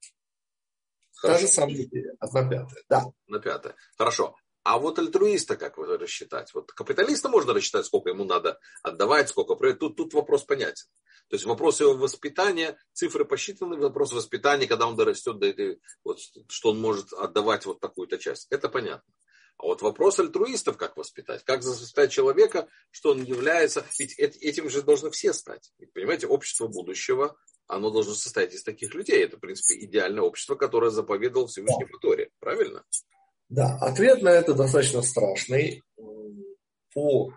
[1.21, 2.83] Та же самая идея, одна пятая.
[2.87, 3.05] Да.
[3.27, 3.75] На пятая.
[3.97, 4.35] Хорошо.
[4.63, 6.53] А вот альтруиста как вы рассчитать?
[6.53, 9.55] Вот капиталиста можно рассчитать, сколько ему надо отдавать, сколько.
[9.73, 10.87] Тут, тут вопрос понятен.
[11.29, 16.19] То есть вопрос его воспитания, цифры посчитаны, вопрос воспитания, когда он дорастет до этой, вот,
[16.47, 18.47] что он может отдавать вот такую-то часть.
[18.49, 19.11] Это понятно.
[19.57, 24.83] А вот вопрос альтруистов, как воспитать, как воспитать человека, что он является, ведь этим же
[24.83, 25.71] должны все стать.
[25.79, 27.35] Ведь, понимаете, общество будущего,
[27.65, 29.23] оно должно состоять из таких людей.
[29.23, 32.29] Это, в принципе, идеальное общество, которое заповедовал Всевышний в Торе.
[32.39, 32.85] Правильно?
[33.49, 35.83] Да, ответ на это достаточно страшный.
[36.93, 37.33] По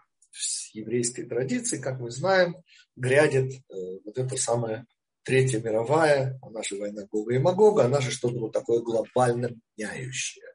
[0.75, 2.57] еврейской традиции, как мы знаем,
[2.97, 4.87] грядет э, вот это самое
[5.23, 10.47] Третья мировая, же война Гога и Магога, она же что-то вот такое глобально меняющее.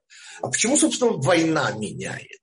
[0.41, 2.41] А почему, собственно, война меняет?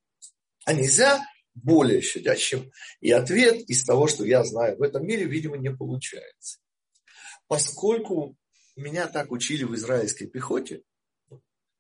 [0.65, 1.21] А нельзя
[1.55, 2.71] более щадящим?
[3.01, 6.59] И ответ из того, что я знаю в этом мире, видимо, не получается.
[7.49, 8.37] Поскольку
[8.77, 10.83] меня так учили в израильской пехоте,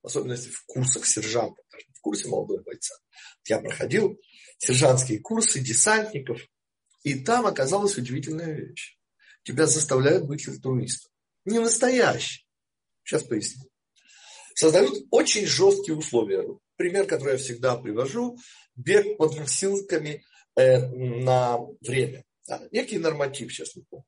[0.02, 2.94] особенности в курсах сержанта, даже в курсе молодого бойца,
[3.46, 4.18] я проходил
[4.58, 6.40] сержантские курсы десантников,
[7.02, 8.98] и там оказалась удивительная вещь.
[9.42, 11.10] Тебя заставляют быть альтруистом.
[11.44, 12.46] Не настоящий.
[13.02, 13.72] Сейчас поясню
[14.54, 16.44] создают очень жесткие условия.
[16.76, 18.38] Пример, который я всегда привожу,
[18.74, 20.24] бег под носилками
[20.56, 22.24] э, на время.
[22.46, 24.06] Да, некий норматив, сейчас не помню.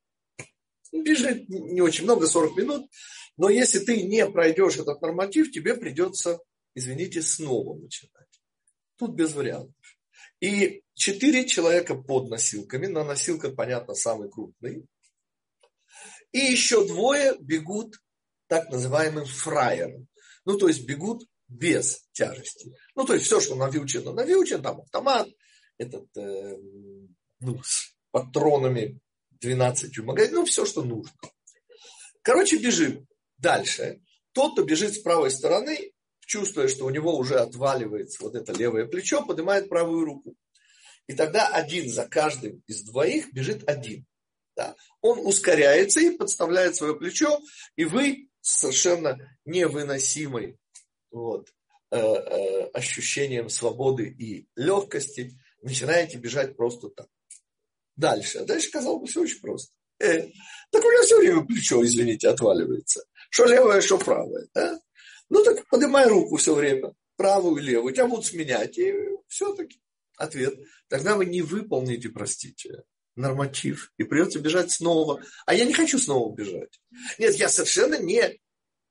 [0.93, 2.91] Бежит не очень много, 40 минут,
[3.37, 6.39] но если ты не пройдешь этот норматив, тебе придется,
[6.75, 8.29] извините, снова начинать.
[8.97, 9.75] Тут без вариантов.
[10.41, 14.87] И четыре человека под носилками, на носилках, понятно, самый крупный.
[16.33, 17.97] И еще двое бегут
[18.47, 20.09] так называемым фраером.
[20.45, 22.75] Ну, то есть бегут без тяжести.
[22.95, 25.29] Ну, то есть все, что навьючено, навьючен, там автомат,
[25.79, 26.57] этот, э,
[27.41, 29.01] ну, с патронами
[29.45, 31.13] 12 магазин, ну, все, что нужно.
[32.23, 34.01] Короче, бежим дальше.
[34.33, 38.87] Тот, кто бежит с правой стороны, чувствуя, что у него уже отваливается вот это левое
[38.87, 40.35] плечо, поднимает правую руку.
[41.07, 44.07] И тогда один за каждым из двоих бежит один.
[44.57, 44.75] Да.
[45.03, 47.39] Он ускоряется и подставляет свое плечо,
[47.77, 50.59] и вы совершенно невыносимой
[51.11, 51.53] вот,
[51.91, 57.09] э, э, ощущением свободы и легкости, начинаете бежать просто так.
[57.97, 58.39] Дальше.
[58.39, 59.73] А дальше, казалось бы, все очень просто.
[60.01, 60.23] Э,
[60.71, 63.05] так у меня все время плечо, извините, отваливается.
[63.31, 64.49] Что левое, что правое.
[64.55, 64.81] Да?
[65.31, 67.95] Ну так поднимай руку все время, правую и левую.
[67.95, 68.77] Тебя будут сменять.
[68.79, 68.95] И
[69.29, 69.81] все-таки
[70.17, 70.59] ответ.
[70.89, 72.83] Тогда вы не выполните, простите,
[73.17, 75.23] норматив, и придется бежать снова.
[75.47, 76.81] А я не хочу снова бежать.
[77.19, 78.41] Нет, я совершенно не...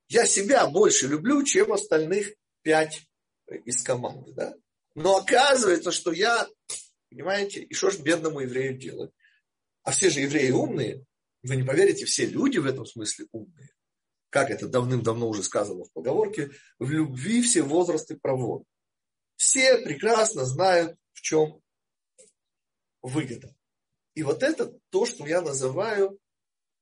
[0.09, 3.07] Я себя больше люблю, чем остальных пять
[3.65, 4.33] из команды.
[4.33, 4.53] Да?
[4.95, 6.47] Но оказывается, что я,
[7.13, 9.11] понимаете, и что ж бедному еврею делать?
[9.83, 11.05] А все же евреи умные.
[11.43, 13.69] Вы не поверите, все люди в этом смысле умные.
[14.29, 16.49] Как это давным-давно уже сказано в поговорке,
[16.79, 18.63] в любви все возрасты провод.
[19.35, 21.61] Все прекрасно знают, в чем
[23.01, 23.55] выгода.
[24.15, 26.19] И вот это то, что я называю,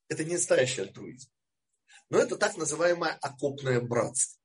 [0.07, 1.29] это не настоящий альтруизм.
[2.09, 4.39] Но это так называемое окопное братство,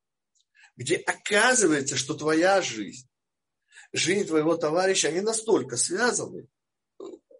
[0.77, 3.09] где оказывается, что твоя жизнь,
[3.97, 6.49] жизнь твоего товарища, они настолько связаны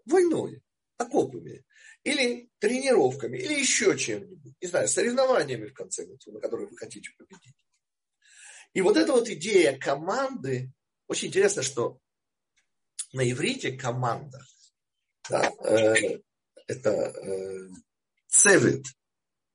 [0.05, 0.63] войной,
[0.97, 1.65] окопами,
[2.05, 7.11] или тренировками, или еще чем-нибудь, не знаю, соревнованиями, в конце концов, на которых вы хотите
[7.19, 7.57] победить.
[8.75, 10.73] И вот эта вот идея команды,
[11.09, 11.99] очень интересно, что
[13.13, 14.41] на иврите команда
[15.29, 16.21] да, э,
[16.67, 17.69] это э,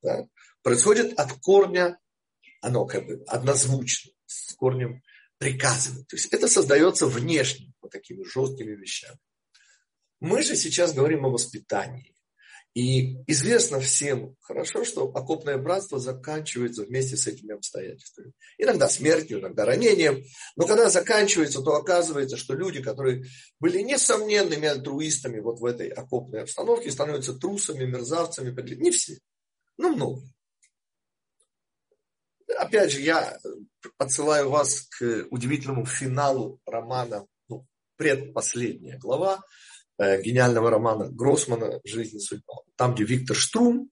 [0.02, 0.28] да,
[0.62, 2.00] происходит от корня,
[2.62, 5.02] оно как бы однозвучно, с корнем
[5.42, 6.08] приказывает.
[6.08, 9.18] То есть это создается внешне, вот такими жесткими вещами.
[10.20, 12.14] Мы же сейчас говорим о воспитании.
[12.76, 18.34] И известно всем хорошо, что окопное братство заканчивается вместе с этими обстоятельствами.
[18.60, 20.24] Иногда смертью, иногда ранением.
[20.56, 23.26] Но когда заканчивается, то оказывается, что люди, которые
[23.60, 28.56] были несомненными альтруистами вот в этой окопной обстановке, становятся трусами, мерзавцами.
[28.76, 29.18] Не все,
[29.78, 30.22] но много.
[32.58, 33.40] Опять же, я
[33.98, 37.66] отсылаю вас к удивительному финалу романа, ну,
[37.98, 39.42] предпоследняя глава,
[40.02, 42.56] Э, гениального романа Гроссмана «Жизнь и судьба».
[42.76, 43.92] Там, где Виктор Штрум,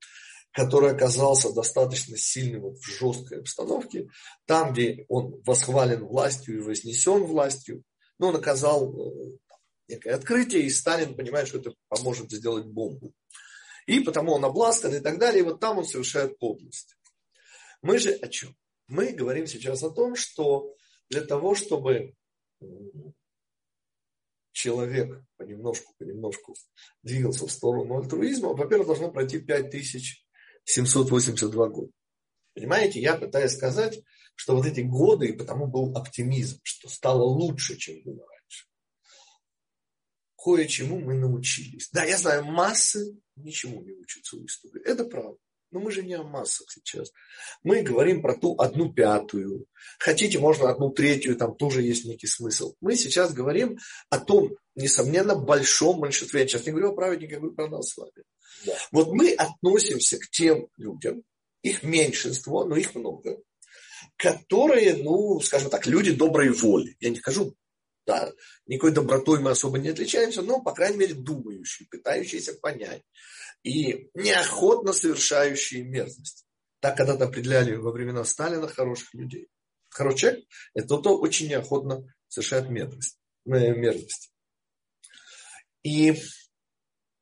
[0.52, 4.10] который оказался достаточно сильным вот в жесткой обстановке,
[4.47, 7.84] там, где он восхвален властью и вознесен властью,
[8.17, 9.38] но он оказал э,
[9.88, 13.13] некое открытие, и Сталин понимает, что это поможет сделать бомбу.
[13.86, 16.97] И потому он обласкан и так далее, и вот там он совершает подлость.
[17.84, 18.56] Мы же о чем?
[18.89, 20.73] Мы говорим сейчас о том, что
[21.10, 22.15] для того, чтобы
[24.52, 26.56] человек понемножку, понемножку
[27.04, 31.91] двигался в сторону альтруизма, во-первых, должно пройти 5782 года.
[32.56, 34.02] Понимаете, я пытаюсь сказать,
[34.36, 38.65] что вот эти годы, и потому был оптимизм, что стало лучше, чем было раньше.
[40.36, 41.91] Кое-чему мы научились.
[41.91, 44.82] Да, я знаю, массы ничему не учатся в истории.
[44.84, 45.38] Это правда.
[45.72, 47.12] Но мы же не о массах сейчас.
[47.64, 49.68] Мы говорим про ту одну пятую.
[50.00, 52.74] Хотите, можно одну третью, там тоже есть некий смысл.
[52.82, 53.78] Мы сейчас говорим
[54.10, 56.42] о том, несомненно, большом большинстве.
[56.42, 58.24] Я сейчас не говорю о праведниках, я говорю про нас с вами.
[58.66, 58.74] Да.
[58.92, 61.24] Вот мы относимся к тем людям,
[61.62, 63.38] их меньшинство, но их много,
[64.16, 66.96] которые, ну, скажем так, люди доброй воли.
[67.00, 67.56] Я не скажу,
[68.08, 68.32] да,
[68.66, 73.04] никакой добротой мы особо не отличаемся, но, по крайней мере, думающие, пытающиеся понять
[73.63, 76.45] и неохотно совершающие мерзость.
[76.80, 79.50] Так когда-то определяли во времена Сталина хороших людей.
[79.89, 83.17] Хороший человек– это тот, кто очень неохотно совершает мерзость.
[83.45, 84.32] Э, мерзость.
[85.84, 86.15] И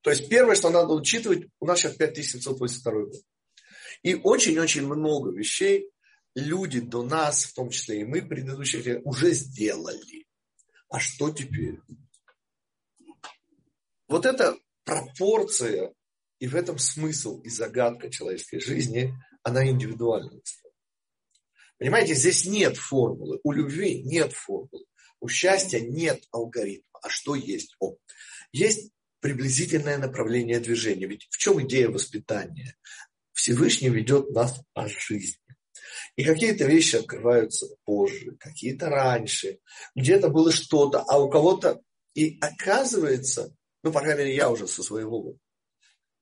[0.02, 3.21] то есть первое, что надо учитывать, у нас сейчас 5782 год.
[4.04, 5.91] И очень-очень много вещей
[6.36, 10.26] люди до нас, в том числе и мы, предыдущих уже сделали.
[10.89, 11.80] А что теперь?
[14.08, 15.93] Вот эта пропорция
[16.39, 20.39] и в этом смысл и загадка человеческой жизни, она индивидуальна.
[21.80, 23.39] Понимаете, здесь нет формулы.
[23.43, 24.86] У любви нет формулы.
[25.19, 27.00] У счастья нет алгоритма.
[27.02, 27.76] А что есть?
[27.80, 27.95] О,
[28.52, 31.08] есть приблизительное направление движения.
[31.08, 32.76] Ведь в чем идея воспитания?
[33.34, 35.39] Всевышний ведет нас по жизни.
[36.15, 39.60] И какие-то вещи открываются позже, какие-то раньше.
[39.95, 41.82] Где-то было что-то, а у кого-то...
[42.15, 45.38] И оказывается, ну, по крайней мере, я уже со своего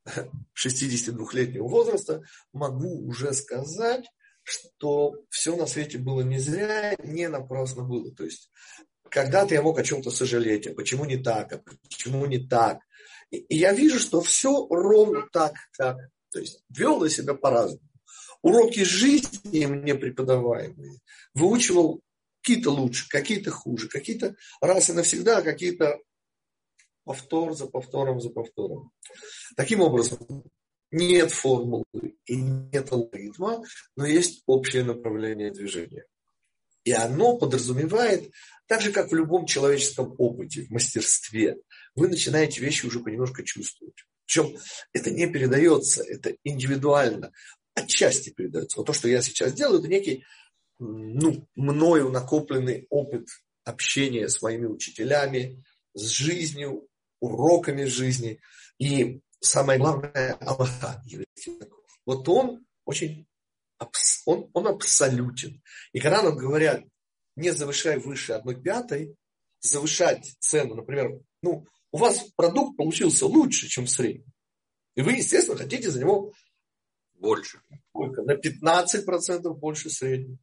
[0.08, 4.06] 62-летнего возраста могу уже сказать,
[4.44, 8.12] что все на свете было не зря, не напрасно было.
[8.12, 8.52] То есть
[9.10, 12.80] когда-то я мог о чем-то сожалеть, а почему не так, а почему не так.
[13.32, 15.98] И, и я вижу, что все ровно так, так.
[16.30, 17.82] То есть вел я себя по-разному.
[18.42, 21.00] Уроки жизни мне преподаваемые
[21.34, 22.02] выучивал
[22.42, 25.98] какие-то лучше, какие-то хуже, какие-то раз и навсегда, а какие-то
[27.06, 28.92] повтор за повтором за повтором.
[29.56, 30.44] Таким образом,
[30.92, 31.86] нет формулы
[32.26, 33.64] и нет алгоритма,
[33.96, 36.06] но есть общее направление движения.
[36.84, 38.32] И оно подразумевает,
[38.68, 41.58] так же, как в любом человеческом опыте, в мастерстве,
[41.96, 43.96] вы начинаете вещи уже понемножку чувствовать.
[44.26, 44.58] Причем
[44.94, 47.32] это не передается, это индивидуально,
[47.74, 48.78] отчасти передается.
[48.78, 50.24] Вот то, что я сейчас делаю, это некий
[50.80, 53.28] ну, мною накопленный опыт
[53.64, 55.64] общения с моими учителями,
[55.94, 56.88] с жизнью,
[57.26, 58.40] уроками жизни.
[58.78, 61.04] И самое главное, Аллаха.
[62.06, 63.28] Вот он очень
[64.26, 65.62] он, он абсолютен.
[65.92, 66.84] И когда нам говорят,
[67.36, 69.16] не завышай выше одной пятой,
[69.60, 74.32] завышать цену, например, ну, у вас продукт получился лучше, чем в среднем.
[74.96, 76.34] И вы, естественно, хотите за него
[77.14, 77.62] больше.
[77.90, 78.22] Сколько?
[78.24, 80.38] На 15% больше среднего.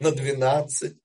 [0.00, 0.96] На 12%.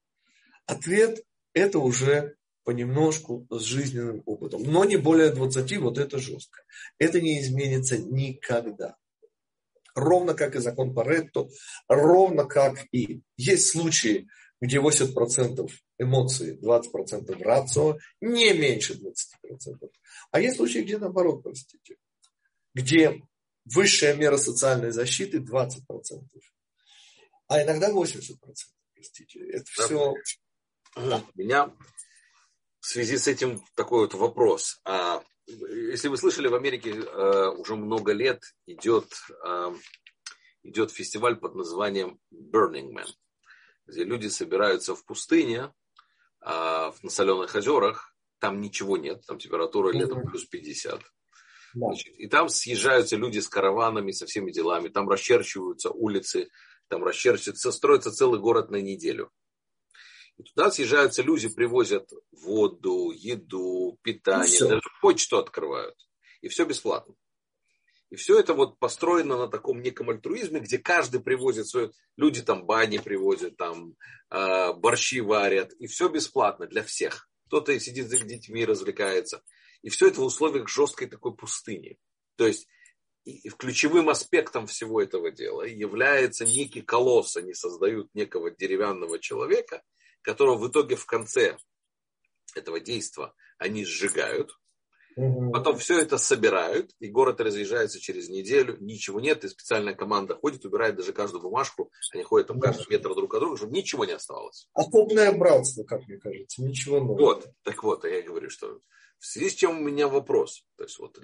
[0.66, 4.64] Ответ– это уже понемножку с жизненным опытом.
[4.64, 6.62] Но не более 20, вот это жестко.
[6.98, 8.96] Это не изменится никогда.
[9.96, 11.50] Ровно как и закон Паретто,
[11.88, 14.28] ровно как и есть случаи,
[14.60, 19.92] где 80% эмоций, 20% рацио, не меньше 20%.
[20.32, 21.98] А есть случаи, где наоборот, простите,
[22.74, 23.22] где
[23.66, 25.80] высшая мера социальной защиты 20%,
[27.48, 28.38] а иногда 80%,
[28.96, 29.40] простите.
[29.50, 30.14] Это все...
[31.36, 31.72] Меня
[32.84, 34.82] в связи с этим такой вот вопрос.
[34.84, 39.06] А, если вы слышали, в Америке э, уже много лет идет,
[39.46, 39.74] э,
[40.64, 43.08] идет фестиваль под названием Burning Man,
[43.88, 45.72] где люди собираются в пустыне,
[46.42, 51.02] а, на соленых озерах, там ничего нет, там температура летом плюс 50.
[51.74, 56.50] Значит, и там съезжаются люди с караванами, со всеми делами, там расчерчиваются улицы,
[56.90, 59.32] там расчерчивается, строится целый город на неделю.
[60.38, 65.96] И туда съезжаются люди, привозят воду, еду, питание, ну, даже почту открывают.
[66.42, 67.16] И все бесплатно.
[68.10, 71.92] И все это вот построено на таком неком альтруизме, где каждый привозит свое...
[72.16, 73.96] Люди там бани привозят, там
[74.30, 75.74] э, борщи варят.
[75.80, 77.28] И все бесплатно для всех.
[77.48, 79.42] Кто-то сидит с детьми, развлекается.
[79.82, 81.98] И все это в условиях жесткой такой пустыни.
[82.36, 82.68] То есть
[83.26, 87.38] и ключевым аспектом всего этого дела является некий колосс.
[87.38, 89.82] Они создают некого деревянного человека,
[90.24, 91.58] которого в итоге в конце
[92.56, 94.58] этого действия они сжигают.
[95.16, 100.66] Потом все это собирают, и город разъезжается через неделю, ничего нет, и специальная команда ходит,
[100.66, 104.14] убирает даже каждую бумажку, они ходят там каждый метр друг от друга, чтобы ничего не
[104.14, 104.68] оставалось.
[104.74, 107.20] Окопное братство, как мне кажется, ничего нового.
[107.20, 108.80] Вот, так вот, я говорю, что
[109.20, 110.66] в связи с чем у меня вопрос.
[110.78, 111.20] То есть вот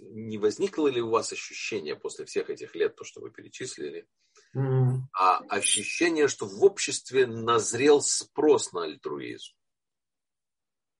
[0.00, 4.06] не возникло ли у вас ощущение после всех этих лет, то, что вы перечислили,
[4.54, 5.00] mm.
[5.12, 9.52] а ощущение, что в обществе назрел спрос на альтруизм?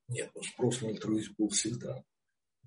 [0.08, 2.02] Нет, ну спрос на альтруизм был всегда.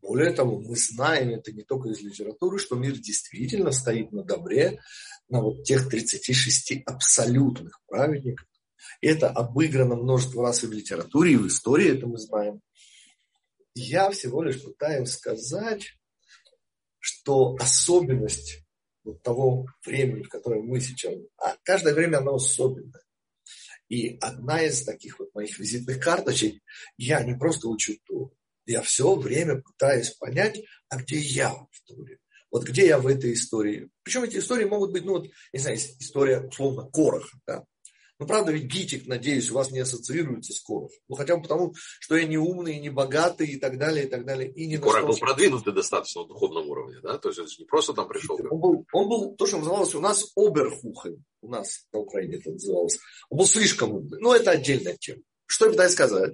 [0.01, 4.81] Более того, мы знаем это не только из литературы, что мир действительно стоит на добре,
[5.29, 8.47] на вот тех 36 абсолютных праведников.
[8.99, 12.61] Это обыграно множество раз и в литературе, и в истории, это мы знаем.
[13.75, 15.93] Я всего лишь пытаюсь сказать,
[16.99, 18.60] что особенность
[19.03, 23.01] вот того времени, в котором мы сейчас, а каждое время оно особенное.
[23.89, 26.61] И одна из таких вот моих визитных карточек,
[26.97, 28.31] я не просто учу то,
[28.65, 32.19] я все время пытаюсь понять, а где я в истории.
[32.51, 33.89] Вот где я в этой истории.
[34.03, 37.65] Причем эти истории могут быть, ну вот, не знаю, история условно Короха, да,
[38.21, 40.91] ну, правда, ведь Гитик, надеюсь, у вас не ассоциируется с Коров.
[41.09, 44.25] Ну, хотя бы потому, что я не умный, не богатый и так далее, и так
[44.27, 44.47] далее.
[44.51, 47.17] И не Коров был продвинутый достаточно на духовном уровне, да?
[47.17, 48.39] То есть это же не просто там пришел.
[48.51, 51.23] Он был, он был то, что называлось у нас оберхухен.
[51.41, 52.99] У нас на Украине это называлось.
[53.31, 54.19] Он был слишком умный.
[54.19, 55.23] Но это отдельная тема.
[55.47, 56.33] Что я пытаюсь сказать?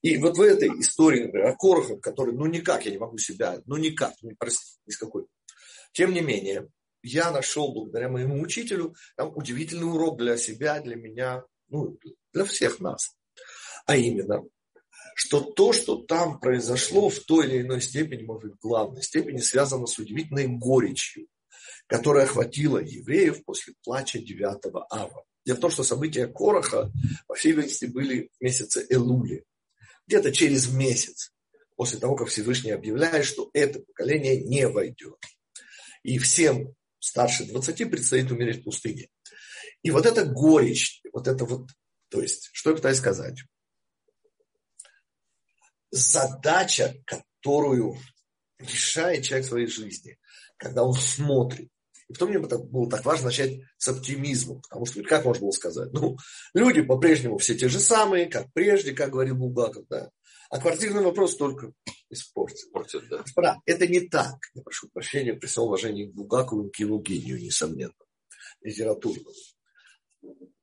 [0.00, 3.60] И вот в этой истории, например, о Корохах, который, ну никак, я не могу себя,
[3.66, 5.26] ну никак, ну, простите, ни с какой.
[5.92, 6.66] Тем не менее,
[7.06, 11.98] я нашел благодаря моему учителю там удивительный урок для себя, для меня, ну,
[12.32, 13.16] для всех нас.
[13.86, 14.42] А именно,
[15.14, 19.38] что то, что там произошло в той или иной степени, может быть, в главной степени,
[19.38, 21.28] связано с удивительной горечью,
[21.86, 25.24] которая охватила евреев после плача 9 ава.
[25.44, 26.90] Дело в том, что события Короха,
[27.28, 29.44] по всей видимости, были в месяце Элуле.
[30.08, 31.32] Где-то через месяц,
[31.76, 35.18] после того, как Всевышний объявляет, что это поколение не войдет.
[36.02, 36.74] И всем
[37.06, 39.08] старше 20 предстоит умереть в пустыне.
[39.82, 41.70] И вот эта горечь, вот это вот,
[42.08, 43.38] то есть, что я пытаюсь сказать?
[45.90, 47.96] Задача, которую
[48.58, 50.18] решает человек в своей жизни,
[50.56, 51.68] когда он смотрит.
[52.08, 55.92] И потом мне было так важно начать с оптимизма, потому что как можно было сказать?
[55.92, 56.16] Ну,
[56.54, 60.10] люди по-прежнему все те же самые, как прежде, как говорил Булгаков, да.
[60.50, 61.72] А квартирный вопрос только
[62.10, 62.70] испортил.
[62.72, 63.18] Портит, да.
[63.18, 64.38] Господа, это не так.
[64.54, 67.94] Я прошу прощения при всем уважении к Булгакову и к несомненно,
[68.60, 69.30] литературному.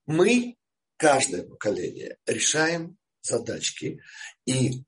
[0.05, 0.57] Мы,
[0.97, 4.01] каждое поколение, решаем задачки,
[4.45, 4.83] и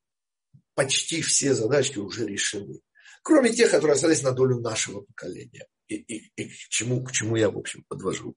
[0.74, 2.82] почти все задачки уже решены.
[3.24, 5.68] Кроме тех, которые остались на долю нашего поколения.
[5.88, 8.36] И, и, и к, чему, к чему я, в общем, подвожу.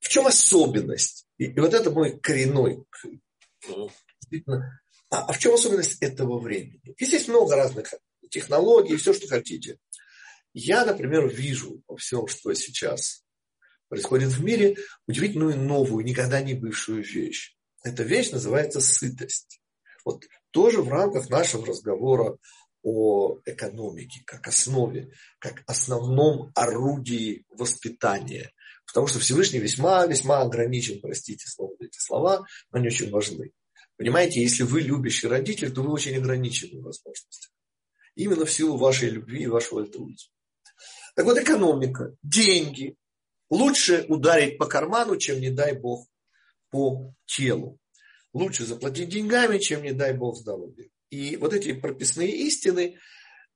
[0.00, 1.26] В чем особенность?
[1.38, 2.84] И, и вот это мой коренной
[4.20, 4.81] действительно,
[5.12, 6.80] а, а в чем особенность этого времени?
[6.96, 7.92] Здесь есть много разных
[8.30, 9.78] технологий, все, что хотите.
[10.54, 13.22] Я, например, вижу во всем, что сейчас
[13.88, 17.54] происходит в мире, удивительную новую, никогда не бывшую вещь.
[17.84, 19.60] Эта вещь называется сытость.
[20.06, 22.38] Вот тоже в рамках нашего разговора
[22.82, 28.50] о экономике, как основе, как основном орудии воспитания.
[28.86, 33.52] Потому что Всевышний весьма-весьма ограничен, простите слово, эти слова, но они очень важны.
[33.96, 37.52] Понимаете, если вы любящий родитель, то вы очень ограничены в возможностях.
[38.14, 40.32] Именно в силу вашей любви и вашего альтруизма.
[41.14, 42.96] Так вот, экономика, деньги.
[43.50, 46.08] Лучше ударить по карману, чем, не дай бог,
[46.70, 47.78] по телу.
[48.32, 50.88] Лучше заплатить деньгами, чем, не дай бог, здоровье.
[51.10, 52.98] И вот эти прописные истины,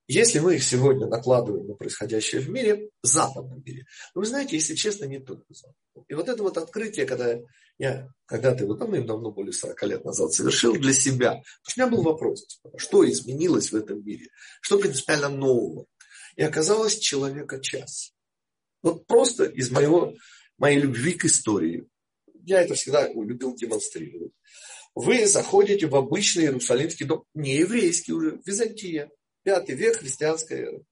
[0.09, 4.75] если мы их сегодня накладываем на происходящее в мире, в западном мире, вы знаете, если
[4.75, 6.05] честно, не только западном.
[6.09, 7.37] И вот это вот открытие, когда
[7.79, 11.43] я когда-то его давным-давно, более 40 лет назад, совершил для себя.
[11.43, 14.29] У меня был вопрос, что изменилось в этом мире,
[14.61, 15.87] что принципиально нового.
[16.37, 18.13] И оказалось человека час.
[18.83, 20.15] Вот просто из моего,
[20.59, 21.89] моей любви к истории.
[22.45, 24.33] Я это всегда любил демонстрировать.
[24.95, 29.11] Вы заходите в обычный иерусалимский дом, не еврейский уже, Византия.
[29.47, 30.85] Пятый век христианской эры.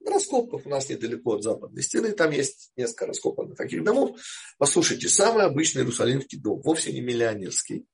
[0.00, 4.18] На раскопках у нас недалеко от западной стены, там есть несколько раскопанных таких домов.
[4.56, 7.84] Послушайте, самый обычный иерусалимский дом, вовсе не миллионерский.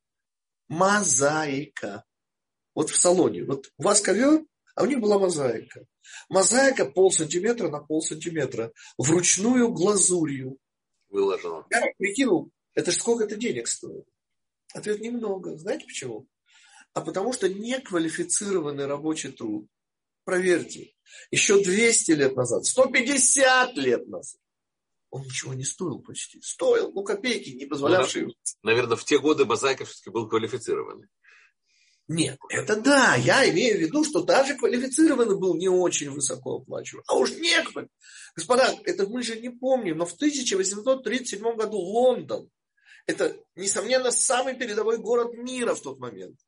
[0.69, 2.05] Мозаика.
[2.77, 3.43] Вот в салоне.
[3.43, 4.45] Вот у вас ковер,
[4.77, 5.85] а у них была мозаика.
[6.29, 8.73] Мозаика пол сантиметра на пол сантиметра.
[8.99, 10.59] Вручную глазурью.
[11.09, 11.67] Выложено.
[11.73, 14.05] Я прикинул, это же сколько это денег стоит?
[14.75, 15.57] Ответ немного.
[15.57, 16.29] Знаете почему?
[16.95, 19.67] А потому что неквалифицированный рабочий труд.
[20.25, 20.95] Проверьте.
[21.31, 24.41] Еще 200 лет назад, 150 лет назад.
[25.11, 26.41] Он ничего не стоил почти.
[26.41, 28.27] Стоил, ну, копейки, не позволявшие.
[28.27, 28.33] Ну,
[28.63, 31.09] наверное, в те годы мозаика все-таки был квалифицированный.
[32.09, 37.05] Нет, это да, я имею в виду, что даже квалифицированный был не очень высоко оплачиваемый.
[37.09, 37.89] А уж некоторые.
[38.35, 42.51] Господа, это мы же не помним, но в 1837 году Лондон,
[43.07, 46.39] это, несомненно, самый передовой город мира в тот момент.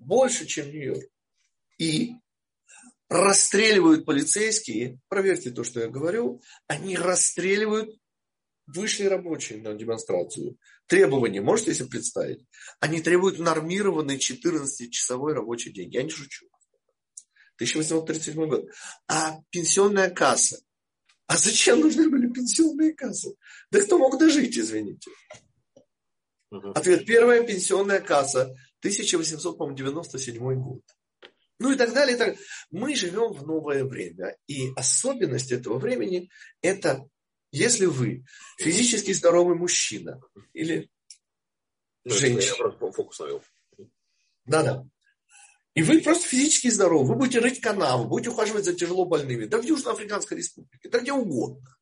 [0.00, 1.08] Больше, чем Нью-Йорк.
[1.78, 2.14] И
[3.08, 8.00] расстреливают полицейские, проверьте то, что я говорю, они расстреливают
[8.74, 10.56] вышли рабочие на демонстрацию.
[10.86, 12.44] Требования, можете себе представить?
[12.80, 15.92] Они требуют нормированный 14-часовой рабочий день.
[15.92, 16.46] Я не шучу.
[17.56, 18.66] 1837 год.
[19.08, 20.60] А пенсионная касса.
[21.26, 23.34] А зачем нужны были пенсионные кассы?
[23.70, 25.10] Да кто мог дожить, извините?
[26.50, 27.06] Ответ.
[27.06, 28.54] Первая пенсионная касса.
[28.80, 30.82] 1897 год.
[31.58, 32.16] Ну и так далее.
[32.16, 32.36] И так.
[32.70, 34.36] Мы живем в новое время.
[34.46, 36.30] И особенность этого времени–
[36.62, 37.06] это
[37.52, 38.24] если вы
[38.58, 40.20] физически здоровый мужчина
[40.52, 40.88] или
[42.04, 42.70] ну, женщина.
[42.92, 43.20] Фокус
[44.46, 44.86] Да-да.
[45.74, 47.08] И вы просто физически здоровы.
[47.08, 49.46] Вы будете рыть канавы, будете ухаживать за тяжело больными.
[49.46, 51.76] Да в Южноафриканской республике, да где угодно.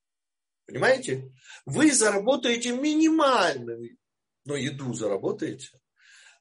[0.66, 1.32] Понимаете?
[1.64, 3.96] Вы заработаете минимальную,
[4.44, 5.70] но еду заработаете.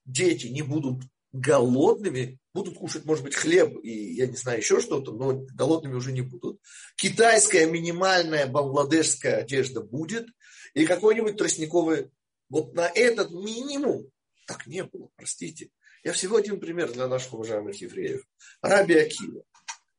[0.08, 1.04] Дети не будут
[1.34, 6.12] голодными, будут кушать, может быть, хлеб и, я не знаю, еще что-то, но голодными уже
[6.12, 6.60] не будут.
[6.96, 10.28] Китайская минимальная бангладешская одежда будет,
[10.74, 12.10] и какой-нибудь тростниковый,
[12.50, 14.10] вот на этот минимум,
[14.48, 15.70] так не было, простите.
[16.04, 18.24] Я всего один пример для наших уважаемых евреев.
[18.62, 19.44] Раби Акива.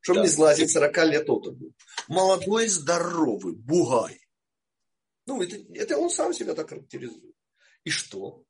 [0.00, 0.24] Чтобы да.
[0.24, 1.74] не сглазить, 40 лет от был.
[2.09, 4.18] Молодой, здоровый, бугай.
[5.26, 7.34] Ну, это, это он сам себя так характеризует.
[7.84, 8.42] И что?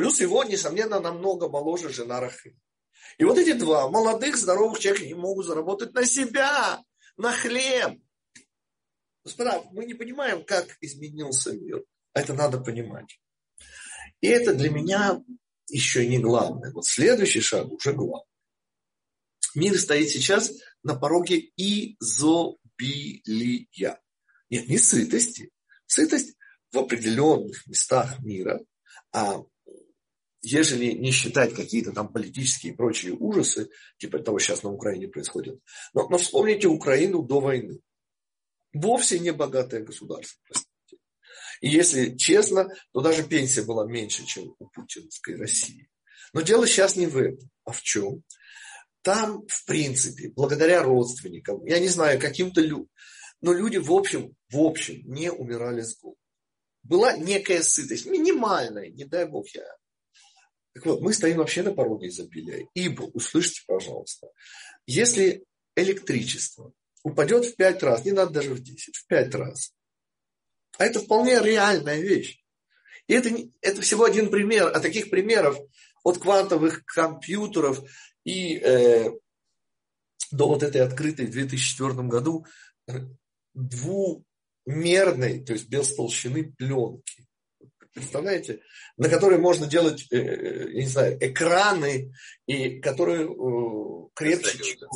[0.00, 2.58] Плюс его, несомненно, намного моложе жена Рахим.
[3.18, 6.82] И вот эти два молодых, здоровых человека не могут заработать на себя,
[7.18, 8.00] на хлеб.
[9.22, 11.84] Господа, мы не понимаем, как изменился мир.
[12.14, 13.20] Это надо понимать.
[14.22, 15.22] И это для меня
[15.68, 16.72] еще не главное.
[16.72, 18.24] Вот следующий шаг уже главный.
[19.54, 20.50] Мир стоит сейчас
[20.82, 22.40] на пороге изобилия.
[24.48, 25.50] Нет, не сытости.
[25.84, 26.38] Сытость
[26.72, 28.64] в определенных местах мира,
[29.12, 29.42] а
[30.42, 33.68] ежели не считать какие-то там политические и прочие ужасы,
[33.98, 35.60] типа того сейчас на Украине происходит.
[35.92, 37.80] Но, но вспомните Украину до войны.
[38.72, 41.02] Вовсе не богатое государство, простите.
[41.60, 45.88] И если честно, то даже пенсия была меньше, чем у путинской России.
[46.32, 48.22] Но дело сейчас не в этом, а в чем?
[49.02, 52.88] Там, в принципе, благодаря родственникам, я не знаю, каким-то людям,
[53.40, 56.18] но люди в общем, в общем не умирали с голоду.
[56.82, 59.64] Была некая сытость, минимальная, не дай бог я
[60.80, 62.66] так вот, мы стоим вообще на пороге изобилия.
[62.72, 64.28] Ибо, услышьте, пожалуйста,
[64.86, 65.44] если
[65.76, 66.72] электричество
[67.02, 69.74] упадет в пять раз, не надо даже в 10, в пять раз,
[70.78, 72.42] а это вполне реальная вещь.
[73.08, 73.28] И это,
[73.60, 75.58] это всего один пример, а таких примеров
[76.02, 77.82] от квантовых компьютеров
[78.24, 79.10] и э,
[80.30, 82.46] до вот этой открытой в 2004 году
[83.52, 87.28] двумерной, то есть без толщины пленки
[87.92, 88.62] представляете,
[88.96, 92.12] на которой можно делать, э, э, я не знаю, экраны,
[92.46, 94.88] и которые э, крепче, чем...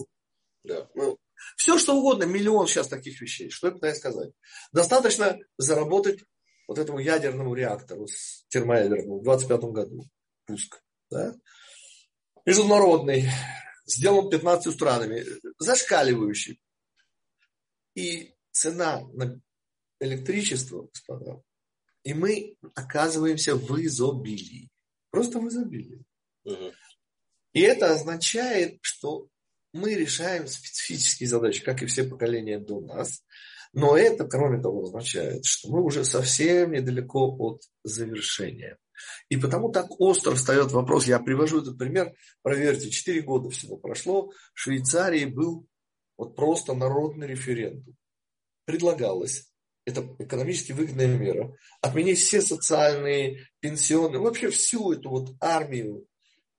[0.65, 0.89] Да.
[0.95, 1.19] Ну,
[1.57, 3.51] все что угодно, миллион сейчас таких вещей.
[3.51, 4.31] Что я пытаюсь сказать?
[4.73, 6.21] Достаточно заработать
[6.67, 10.05] вот этому ядерному реактору с термоядерному в 25 году.
[10.47, 10.83] Пуск.
[11.11, 11.35] Да?
[12.47, 13.29] Международный.
[13.87, 15.25] Сделан 15 странами.
[15.59, 16.61] Зашкаливающий.
[17.95, 19.41] И цена на
[20.01, 21.43] электричество, господа,
[22.05, 24.71] и мы оказываемся в изобилии.
[25.11, 26.05] Просто в изобилии.
[26.45, 26.73] Угу.
[27.55, 29.29] И это означает, что
[29.73, 33.25] мы решаем специфические задачи, как и все поколения до нас.
[33.73, 38.79] Но это, кроме того, означает, что мы уже совсем недалеко от завершения.
[39.29, 44.31] И потому так остро встает вопрос, я привожу этот пример, проверьте, 4 года всего прошло,
[44.53, 45.67] в Швейцарии был
[46.17, 47.97] вот просто народный референдум.
[48.65, 49.53] Предлагалось
[49.85, 56.07] это экономически выгодная мера, отменить все социальные, пенсионные, вообще всю эту вот армию,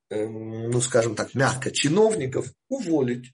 [0.10, 3.34] эм, ну скажем так, мягко, чиновников уволить.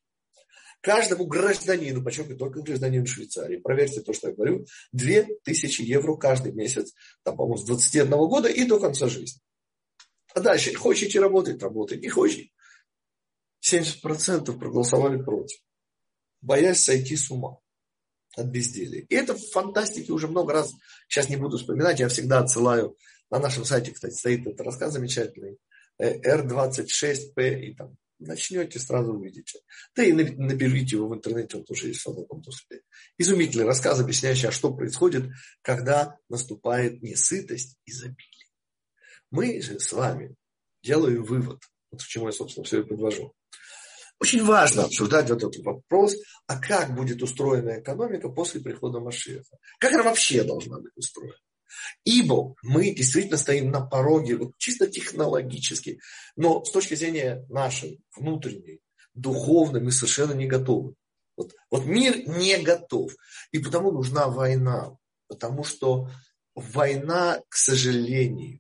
[0.82, 6.94] Каждому гражданину, почему только гражданину Швейцарии, проверьте то, что я говорю, 2000 евро каждый месяц,
[7.24, 9.42] там, по-моему, с 21 года и до конца жизни.
[10.34, 12.50] А дальше, хочете работать, работать, не хочете.
[13.64, 15.60] 70% проголосовали против,
[16.42, 17.60] боясь сойти с ума
[18.36, 19.02] от безделия.
[19.02, 20.72] И это в фантастике уже много раз,
[21.08, 22.96] сейчас не буду вспоминать, я всегда отсылаю,
[23.30, 25.58] на нашем сайте, кстати, стоит этот рассказ замечательный,
[26.02, 29.60] R26P, и там начнете, сразу увидите.
[29.96, 32.82] Да и наберите его в интернете, он тоже есть в свободном доступе.
[33.18, 38.48] Изумительный рассказ, объясняющий, а что происходит, когда наступает несытость изобилие.
[39.32, 40.36] Мы же с вами
[40.84, 43.34] делаем вывод, вот к чему я, собственно, все и подвожу.
[44.22, 46.16] Очень важно обсуждать вот этот вопрос,
[46.46, 49.58] а как будет устроена экономика после прихода Машеха.
[49.80, 51.34] Как она вообще должна быть устроена.
[52.04, 56.00] Ибо мы действительно стоим на пороге, вот чисто технологически,
[56.36, 58.82] но с точки зрения нашей внутренней,
[59.16, 60.94] духовной, мы совершенно не готовы.
[61.36, 63.14] Вот, вот мир не готов.
[63.52, 64.98] И потому нужна война.
[65.30, 66.12] Потому что
[66.54, 68.60] война, к сожалению,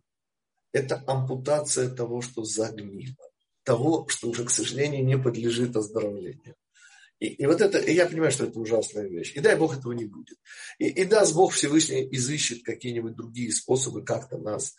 [0.73, 3.30] это ампутация того, что загнило.
[3.71, 6.55] Того, что уже, к сожалению, не подлежит оздоровлению.
[7.21, 9.31] И, и вот это, и я понимаю, что это ужасная вещь.
[9.33, 10.37] И дай Бог этого не будет.
[10.77, 14.75] И, и даст Бог Всевышний изыщет какие-нибудь другие способы как-то нас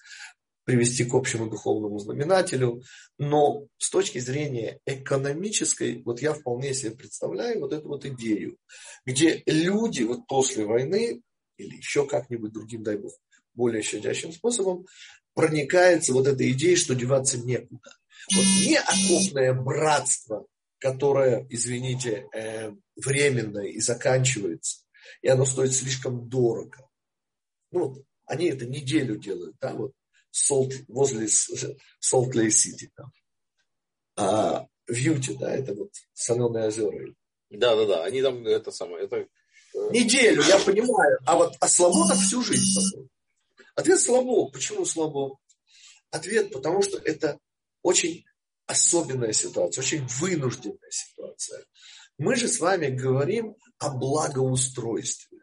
[0.65, 2.83] привести к общему духовному знаменателю.
[3.17, 8.59] Но с точки зрения экономической, вот я вполне себе представляю вот эту вот идею,
[9.07, 11.23] где люди вот после войны
[11.57, 13.15] или еще как-нибудь другим, дай Бог,
[13.55, 14.85] более щадящим способом,
[15.33, 17.97] проникается вот этой идеей, что деваться некуда.
[18.31, 20.47] Вот не окопное братство
[20.83, 24.81] которое, извините, э, временное и заканчивается,
[25.23, 26.91] и оно стоит слишком дорого.
[27.71, 29.93] Ну, они это неделю делают, да, вот
[30.33, 31.29] Солт, возле
[32.01, 33.13] Солт-Лей-Сити там.
[34.17, 37.15] А в Юте, да, это вот соленые озера.
[37.51, 39.17] Да, да, да, они там это самое, это...
[39.19, 39.29] Э,
[39.93, 43.09] неделю, я понимаю, а вот а слабо так всю жизнь.
[43.77, 44.51] Ответ слабо.
[44.51, 45.39] Почему слабо?
[46.11, 47.39] Ответ, потому что это
[47.83, 48.25] очень
[48.67, 51.65] особенная ситуация, очень вынужденная ситуация.
[52.19, 55.39] Мы же с вами говорим о благоустройстве,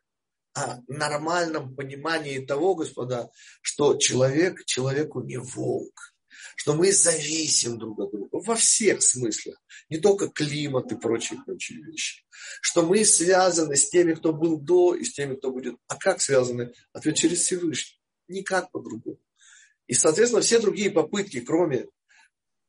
[0.54, 3.30] о нормальном понимании того, господа,
[3.62, 6.14] что человек человеку не волк,
[6.56, 11.84] что мы зависим друг от друга во всех смыслах, не только климат и прочие прочие
[11.84, 12.24] вещи,
[12.62, 15.76] что мы связаны с теми, кто был до, и с теми, кто будет.
[15.88, 16.74] А как связаны?
[16.94, 18.00] Ответ через Всевышний.
[18.28, 19.20] Никак по-другому.
[19.88, 21.88] И, соответственно, все другие попытки, кроме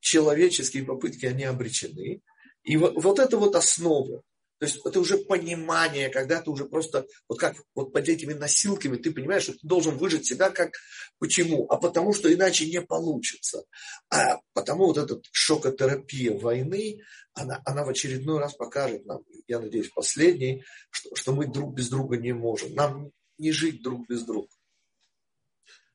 [0.01, 2.23] человеческие попытки, они обречены.
[2.65, 4.23] И вот, вот это вот основа.
[4.61, 8.99] То есть это уже понимание, когда ты уже просто, вот как вот под этими носилками,
[8.99, 10.75] ты понимаешь, что ты должен выжить себя как,
[11.19, 11.65] почему?
[11.71, 13.65] А потому что иначе не получится.
[14.11, 17.01] А потому вот эта шокотерапия войны,
[17.33, 21.89] она, она в очередной раз покажет нам, я надеюсь, последний, что, что мы друг без
[21.89, 22.75] друга не можем.
[22.75, 24.49] Нам не жить друг без друга.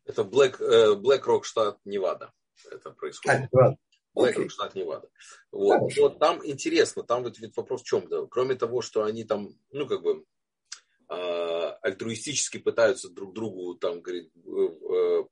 [0.06, 2.32] Это Black, э, Black Rock штат Невада.
[2.72, 3.48] Это происходит.
[3.54, 3.76] А,
[4.16, 5.10] Блэкрок, штат Невада.
[5.52, 5.92] Вот.
[5.98, 8.08] вот там интересно, там вот, ведь вопрос в чем?
[8.08, 8.26] Да?
[8.30, 10.24] Кроме того, что они там, ну, как бы,
[11.10, 15.24] э, альтруистически пытаются друг другу там, говорит, э,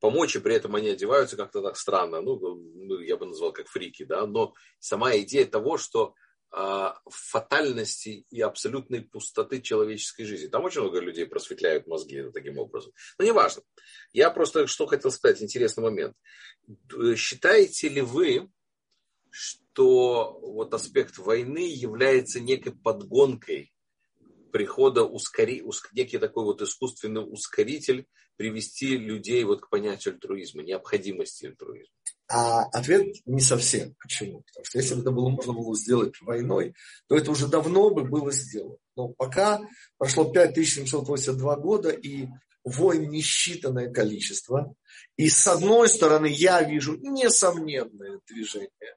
[0.00, 3.66] помочь, и при этом они одеваются как-то так странно, ну, ну, я бы назвал как
[3.68, 6.14] фрики, да, но сама идея того, что
[6.50, 10.48] фатальности и абсолютной пустоты человеческой жизни.
[10.48, 12.92] Там очень много людей просветляют мозги таким образом.
[13.18, 13.62] Но неважно.
[14.12, 16.16] Я просто что хотел сказать, интересный момент.
[17.16, 18.50] Считаете ли вы,
[19.30, 23.72] что вот аспект войны является некой подгонкой
[24.50, 31.46] прихода ускори, уск, некий такой вот искусственный ускоритель привести людей вот к понятию альтруизма, необходимости
[31.46, 31.94] альтруизма?
[32.30, 33.94] А ответ не совсем.
[34.00, 34.42] Почему?
[34.42, 36.74] Потому что если бы это было можно было сделать войной,
[37.08, 38.76] то это уже давно бы было сделано.
[38.96, 39.60] Но пока
[39.96, 42.28] прошло 5782 года, и
[42.64, 44.74] войн несчитанное количество.
[45.16, 48.96] И с одной стороны, я вижу несомненное движение.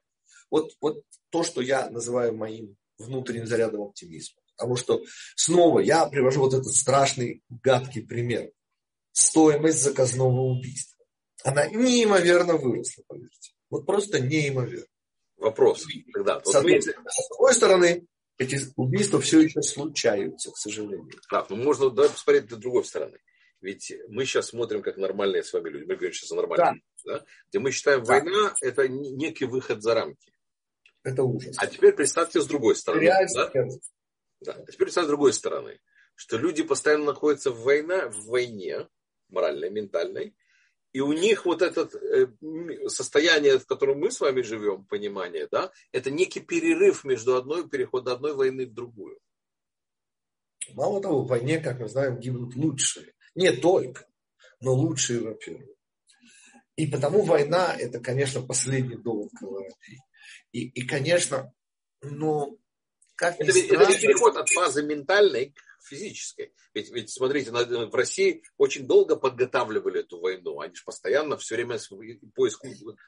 [0.50, 4.42] Вот, вот то, что я называю моим внутренним зарядом оптимизма.
[4.56, 5.02] Потому что
[5.36, 8.50] снова я привожу вот этот страшный, гадкий пример.
[9.12, 11.01] Стоимость заказного убийства
[11.44, 13.52] она неимоверно выросла, поверьте.
[13.70, 14.86] Вот просто неимоверно.
[15.36, 15.86] Вопрос.
[16.12, 18.06] Тогда, с, одной, с другой стороны,
[18.38, 21.10] эти убийства все еще случаются, к сожалению.
[21.30, 23.18] Да, ну можно давай посмотреть с другой стороны.
[23.60, 25.84] Ведь мы сейчас смотрим как нормальные с вами люди.
[25.84, 26.80] Мы говорим сейчас о нормальных.
[27.04, 27.18] Да.
[27.18, 27.24] Да?
[27.48, 28.06] Где мы считаем, да.
[28.06, 30.32] война– это некий выход за рамки.
[31.04, 31.56] Это ужас.
[31.58, 33.06] А теперь представьте с другой стороны.
[33.34, 33.50] да?
[34.40, 34.52] Да.
[34.52, 35.80] А теперь представьте с другой стороны,
[36.14, 38.88] что люди постоянно находятся в, война, в войне,
[39.28, 40.34] моральной, ментальной,
[40.92, 42.26] И у них вот это э,
[42.88, 48.08] состояние, в котором мы с вами живем, понимание, да, это некий перерыв между одной, переход
[48.08, 49.18] одной войны в другую.
[50.74, 53.14] Мало того, в войне, как мы знаем, гибнут лучшие.
[53.34, 54.06] Не только,
[54.60, 55.70] но лучшие, во-первых.
[56.76, 60.02] И потому война– это, конечно, последний довод кавалерии.
[60.52, 61.52] И, и, конечно,
[62.02, 62.58] ну,
[63.14, 66.54] как это, ведь, это ведь переход от фазы ментальной к физической.
[66.74, 70.60] Ведь, ведь смотрите, в России очень долго подготавливали эту войну.
[70.60, 71.78] Они же постоянно все время
[72.34, 72.64] поиск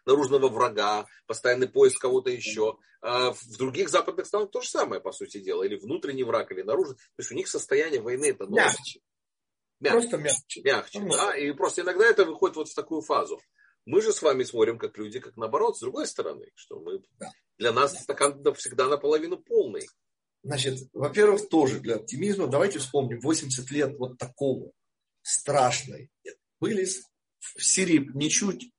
[0.06, 2.78] наружного врага, постоянный поиск кого-то еще.
[3.00, 5.62] А в других западных странах то же самое, по сути дела.
[5.62, 6.96] Или внутренний враг, или наружный.
[6.96, 9.00] То есть у них состояние войны это мягче.
[9.80, 9.98] Мягче.
[9.98, 10.62] Просто мягче.
[10.62, 11.36] Мягче, ну, да.
[11.36, 13.40] И просто иногда это выходит вот в такую фазу.
[13.86, 17.30] Мы же с вами смотрим как люди, как наоборот, с другой стороны, что мы да.
[17.58, 19.86] для нас стакан всегда наполовину полный.
[20.44, 24.72] Значит, во-первых, тоже для оптимизма, давайте вспомним, 80 лет вот такого
[25.22, 26.10] страшной
[26.60, 28.70] были в Сирии ничуть,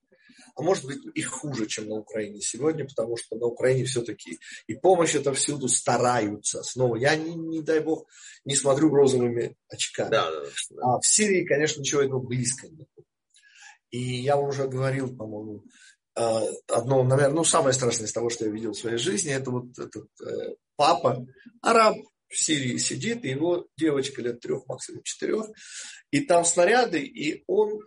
[0.54, 4.38] а может быть и хуже, чем на Украине сегодня, потому что на Украине все-таки
[4.68, 6.62] и помощь это всюду стараются.
[6.62, 8.06] Снова, я не, не дай бог,
[8.44, 10.10] не смотрю розовыми очками.
[10.10, 10.82] Да, да, да.
[10.82, 12.88] А в Сирии, конечно, ничего этого близко нет.
[13.90, 15.64] И я уже говорил, по-моему,
[16.14, 19.50] э, одно, наверное, ну, самое страшное из того, что я видел в своей жизни, это
[19.50, 21.26] вот этот э, папа,
[21.62, 21.96] араб
[22.28, 25.46] в Сирии сидит, и его девочка лет трех, максимум четырех,
[26.10, 27.80] и там снаряды, и он,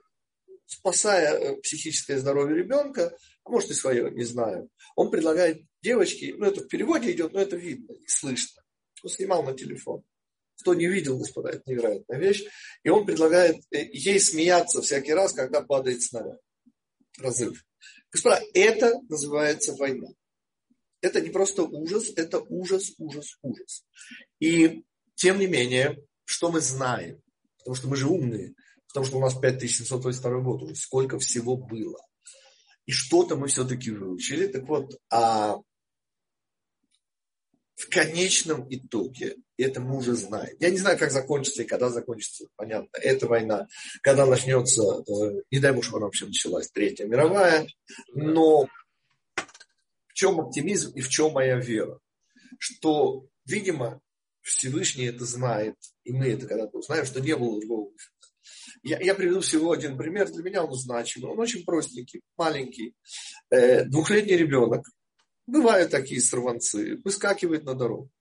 [0.66, 6.46] спасая э, психическое здоровье ребенка, а может и свое, не знаю, он предлагает девочке, ну
[6.46, 8.62] это в переводе идет, но это видно и слышно.
[9.04, 10.04] Он снимал на телефон.
[10.60, 12.44] Кто не видел, господа, это невероятная вещь.
[12.84, 16.40] И он предлагает э, ей смеяться всякий раз, когда падает снаряд.
[17.18, 17.64] Разрыв.
[18.12, 20.10] Господа, это называется война.
[21.02, 23.86] Это не просто ужас, это ужас, ужас, ужас.
[24.40, 24.84] И
[25.16, 27.22] тем не менее, что мы знаем?
[27.58, 28.54] Потому что мы же умные.
[28.88, 30.76] Потому что у нас 5782 год уже.
[30.76, 32.00] Сколько всего было.
[32.86, 34.48] И что-то мы все-таки выучили.
[34.48, 35.58] Так вот, а
[37.80, 40.56] в конечном итоге, это мы уже знаем.
[40.60, 43.68] Я не знаю, как закончится и когда закончится, понятно, эта война,
[44.02, 47.68] когда начнется, э, не дай бог, чтобы она вообще началась, Третья мировая,
[48.14, 48.68] но
[50.20, 52.00] чем оптимизм и в чем моя вера?
[52.58, 54.02] Что, видимо,
[54.42, 58.04] Всевышний это знает, и мы это когда-то узнаем, что не было другого выхода.
[58.84, 62.96] Я, я приведу всего один пример, для меня он значимый, он очень простенький, маленький.
[63.50, 64.86] Э, двухлетний ребенок,
[65.50, 68.12] Бывают такие сорванцы, выскакивают на дорогу.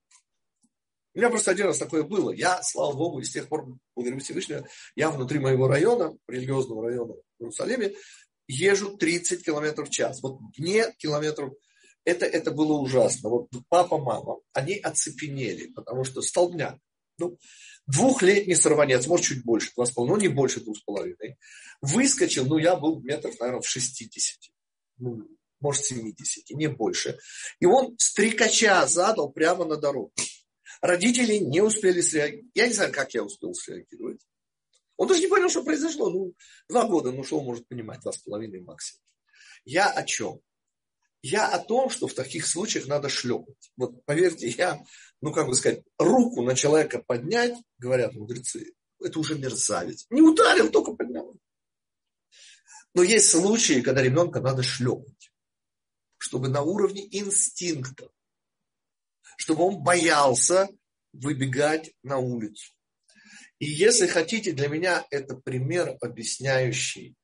[1.14, 2.30] У меня просто один раз такое было.
[2.30, 7.16] Я, слава Богу, и с тех пор, благодарю Всевышнего, я внутри моего района, религиозного района
[7.38, 7.92] в Иерусалиме,
[8.46, 10.22] езжу 30 километров в час.
[10.22, 11.52] Вот вне километров
[12.08, 13.28] это, это было ужасно.
[13.28, 16.78] Вот папа, мама, они оцепенели, потому что столбняк.
[17.18, 17.36] Ну,
[17.86, 21.36] двухлетний сорванец, может, чуть больше, два с половиной, ну, не больше двух с половиной.
[21.82, 24.38] Выскочил, ну, я был метров, наверное, в 60.
[24.98, 25.28] Ну,
[25.60, 27.18] может 70, не больше.
[27.60, 30.12] И он стрекача задал прямо на дорогу.
[30.80, 32.50] Родители не успели среагировать.
[32.54, 34.20] Я не знаю, как я успел среагировать.
[34.96, 36.08] Он даже не понял, что произошло.
[36.08, 36.34] Ну,
[36.68, 39.02] два года, ну что он может понимать, два с половиной максимум.
[39.64, 40.40] Я о чем?
[41.22, 43.72] Я о том, что в таких случаях надо шлепать.
[43.76, 44.80] Вот поверьте, я,
[45.20, 50.06] ну как бы сказать, руку на человека поднять, говорят мудрецы, это уже мерзавец.
[50.10, 51.36] Не ударил, только поднял.
[52.94, 55.32] Но есть случаи, когда ребенка надо шлепать
[56.18, 58.10] чтобы на уровне инстинктов,
[59.36, 60.68] чтобы он боялся
[61.12, 62.74] выбегать на улицу.
[63.58, 67.16] И если хотите, для меня это пример, объясняющий,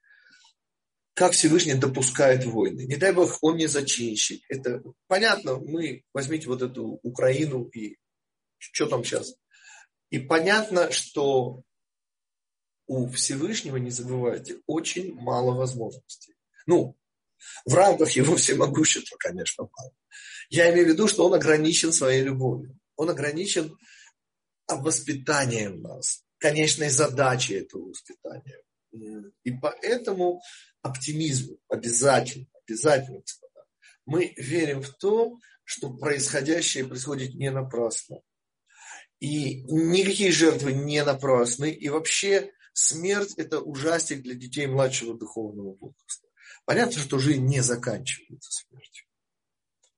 [1.14, 2.82] как Всевышний допускает войны.
[2.82, 4.42] Не дай бог, он не зачинщик.
[4.48, 7.96] Это понятно, мы возьмите вот эту Украину и
[8.58, 9.34] что там сейчас.
[10.10, 11.62] И понятно, что
[12.86, 16.34] у Всевышнего, не забывайте, очень мало возможностей.
[16.66, 16.96] Ну,
[17.64, 19.92] в рамках его всемогущества, конечно, мало.
[20.50, 22.78] Я имею в виду, что он ограничен своей любовью.
[22.96, 23.76] Он ограничен
[24.68, 28.62] воспитанием нас, конечной задачей этого воспитания.
[29.42, 30.40] И поэтому
[30.82, 33.64] оптимизм обязательно, обязательно, господа.
[34.06, 38.20] Мы верим в то, что происходящее происходит не напрасно.
[39.20, 41.70] И никакие жертвы не напрасны.
[41.70, 46.28] И вообще смерть– это ужастик для детей младшего духовного возраста.
[46.64, 49.06] Понятно, что жизнь не заканчивается смертью.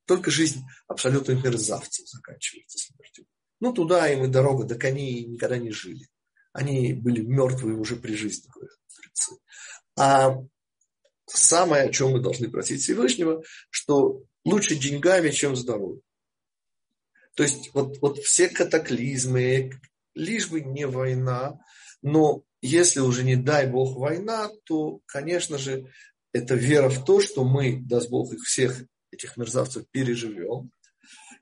[0.06, 3.26] Только жизнь абсолютных мерзавцев заканчивается смертью.
[3.58, 6.08] Ну, туда им и дорога, так они никогда не жили.
[6.52, 9.36] Они были мертвые уже при жизни, говорят мудрецы.
[9.98, 10.36] А
[11.26, 16.02] самое, о чем мы должны просить Всевышнего, что лучше деньгами, чем здоровьем.
[17.34, 19.78] То есть вот, вот все катаклизмы,
[20.14, 21.60] лишь бы не война,
[22.02, 25.90] но если уже не дай Бог война, то, конечно же,
[26.32, 30.70] это вера в то, что мы, даст Бог, их всех этих мерзавцев переживем.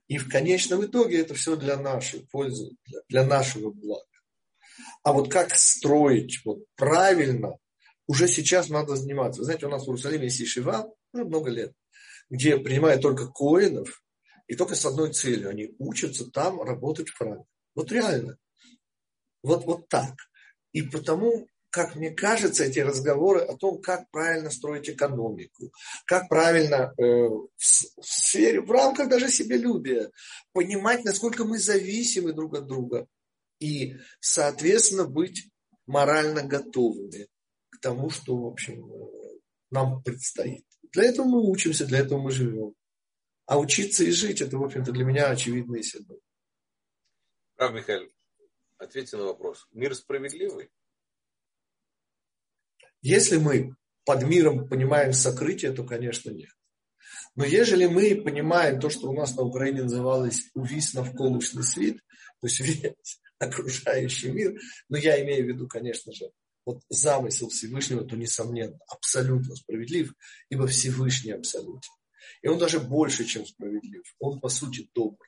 [0.06, 4.04] И в конечном итоге это все для нашей пользы, для, для нашего блага.
[5.04, 7.58] А вот как строить вот правильно,
[8.06, 9.40] уже сейчас надо заниматься.
[9.40, 11.72] Вы знаете, у нас в Иерусалиме есть Ишива, уже много лет,
[12.30, 14.02] где принимают только коинов,
[14.46, 15.50] и только с одной целью.
[15.50, 17.44] Они учатся там работать храме.
[17.74, 18.36] Вот реально.
[19.42, 20.14] Вот, вот так.
[20.72, 25.72] И потому, как мне кажется, эти разговоры о том, как правильно строить экономику,
[26.06, 30.10] как правильно э, в, в сфере, в рамках даже себелюбия,
[30.52, 33.06] понимать, насколько мы зависимы друг от друга.
[33.60, 35.50] И, соответственно, быть
[35.86, 37.28] морально готовыми
[37.70, 38.84] к тому, что, в общем,
[39.70, 40.64] нам предстоит.
[40.92, 42.74] Для этого мы учимся, для этого мы живем.
[43.46, 46.16] А учиться и жить, это, в общем-то, для меня очевидно и седно.
[47.56, 48.10] Рав Михаил,
[48.78, 49.66] ответьте на вопрос.
[49.72, 50.70] Мир справедливый?
[53.02, 56.50] Если мы под миром понимаем сокрытие, то, конечно, нет.
[57.36, 61.96] Но ежели мы понимаем то, что у нас на Украине называлось «увис навколышный свет»,
[62.40, 64.58] то есть весь окружающий мир,
[64.88, 66.30] но я имею в виду, конечно же,
[66.64, 70.14] вот замысел Всевышнего, то, несомненно, абсолютно справедлив,
[70.48, 71.92] ибо Всевышний абсолютен.
[72.42, 74.02] И он даже больше, чем справедлив.
[74.18, 75.18] Он, по сути, добр.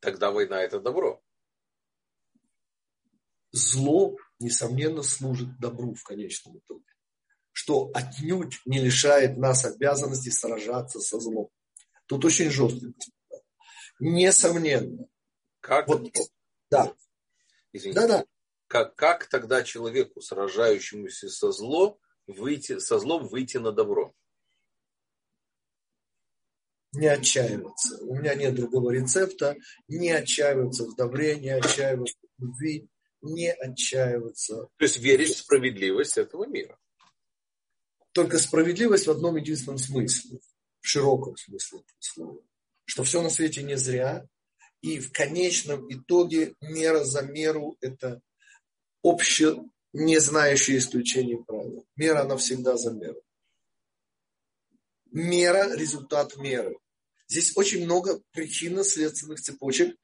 [0.00, 1.20] Тогда война– это добро.
[3.50, 6.84] Зло, несомненно, служит добру в конечном итоге.
[7.52, 11.50] Что отнюдь не лишает нас обязанности сражаться со злом.
[12.06, 12.86] Тут очень жестко.
[14.00, 15.06] Несомненно.
[15.60, 15.86] Как?
[15.86, 16.08] Вот,
[16.72, 16.94] да.
[17.72, 18.00] Извините.
[18.00, 18.24] Да, да.
[18.66, 24.14] Как, как тогда человеку, сражающемуся со злом, выйти, со злом выйти на добро?
[26.92, 27.98] не отчаиваться.
[28.02, 29.56] У меня нет другого рецепта.
[29.88, 32.88] Не отчаиваться в добре, не отчаиваться в любви,
[33.22, 34.68] не отчаиваться.
[34.76, 36.78] То есть верить в справедливость этого мира.
[38.12, 40.40] Только справедливость в одном единственном смысле,
[40.80, 42.40] в широком смысле этого слова.
[42.84, 44.26] Что все на свете не зря,
[44.82, 48.20] и в конечном итоге мера за меру– это
[49.00, 51.86] общее, не знающее исключений правил.
[51.96, 53.22] Мера, она всегда за меру.
[55.12, 56.76] Мера– результат меры.
[57.28, 59.96] Здесь очень много причинно-следственных цепочек.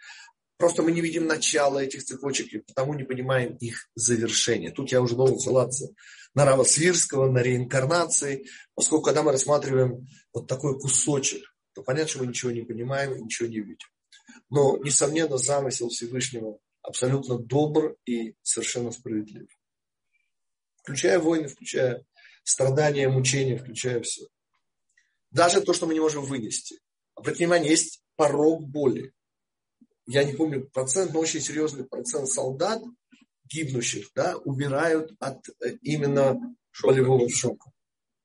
[0.57, 4.71] Просто мы не видим начала этих цепочек и потому не понимаем их завершение.
[4.71, 5.89] Тут я уже должен ссылаться
[6.35, 11.43] на Рава Свирского, на реинкарнации, поскольку когда мы рассматриваем вот такой кусочек,
[11.75, 13.89] то понятно, что мы ничего не понимаем и ничего не видим.
[14.51, 19.49] Но, несомненно, замысел Всевышнего абсолютно добр и совершенно справедлив.
[20.77, 22.05] Включая войны, включая
[22.45, 24.27] страдания, мучения, включая все.
[25.31, 26.81] Даже то, что мы не можем вынести.
[27.15, 29.13] Обратите внимание, есть порог боли.
[30.07, 32.83] Я не помню процент, но очень серьезный процент солдат,
[33.45, 36.39] гибнущих, да, умирают от э, именно
[36.71, 36.89] Шока.
[36.89, 37.71] болевого шока.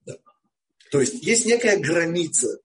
[0.05, 0.15] Да.
[0.91, 2.59] То есть есть некая граница,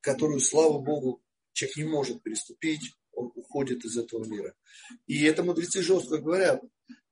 [0.00, 1.22] которую, слава Богу,
[1.52, 4.54] человек не может переступить, он уходит из этого мира.
[5.06, 6.62] И это мудрецы жестко говорят.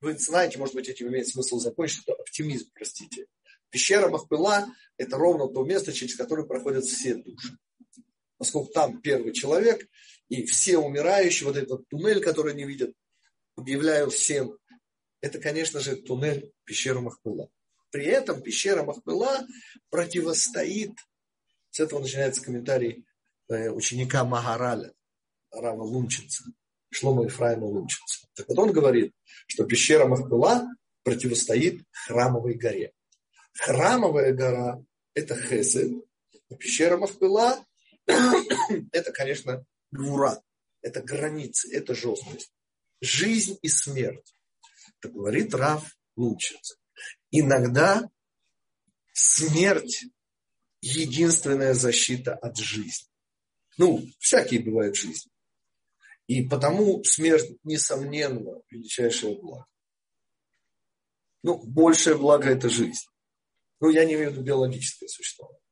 [0.00, 3.26] Вы знаете, может быть, этим имеет смысл закончить, это оптимизм, простите.
[3.70, 4.66] Пещера Махпыла–
[4.96, 7.58] это ровно то место, через которое проходят все души
[8.38, 9.86] поскольку там первый человек,
[10.28, 12.92] и все умирающие, вот этот туннель, который они видят,
[13.56, 14.56] объявляю всем,
[15.20, 17.50] это, конечно же, туннель пещеры Махпыла.
[17.90, 19.46] При этом пещера Махпыла
[19.90, 20.92] противостоит,
[21.70, 23.04] с этого начинается комментарий
[23.48, 24.92] ученика Магараля,
[25.50, 26.44] Рава Лунчица,
[26.90, 28.26] Шлома Ефраима Лунчица.
[28.34, 29.12] Так вот он говорит,
[29.46, 30.68] что пещера Махпыла
[31.02, 32.92] противостоит храмовой горе.
[33.54, 34.82] Храмовая гора–
[35.14, 35.92] это Хесед,
[36.50, 37.64] а пещера Махпыла
[38.92, 40.42] это, конечно, гвура,
[40.82, 42.52] это границы, это жесткость.
[43.00, 44.34] Жизнь и смерть.
[45.00, 46.78] Так говорит Раф Лучец.
[47.30, 48.08] Иногда
[49.12, 50.04] смерть–
[50.80, 53.06] единственная защита от жизни.
[53.78, 55.30] Ну, всякие бывают жизни.
[56.26, 59.66] И потому смерть, несомненно, величайшее благо.
[61.42, 63.06] Ну, большее благо– это жизнь.
[63.80, 65.62] Ну, я не имею в виду биологическое существование.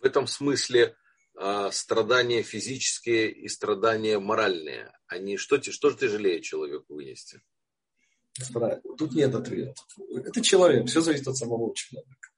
[0.00, 0.96] В этом смысле
[1.36, 4.92] а, страдания физические и страдания моральные.
[5.06, 7.40] Они что, что же тяжелее человеку вынести?
[8.96, 9.74] Тут нет ответа.
[10.24, 12.30] Это человек, все зависит от самого человека.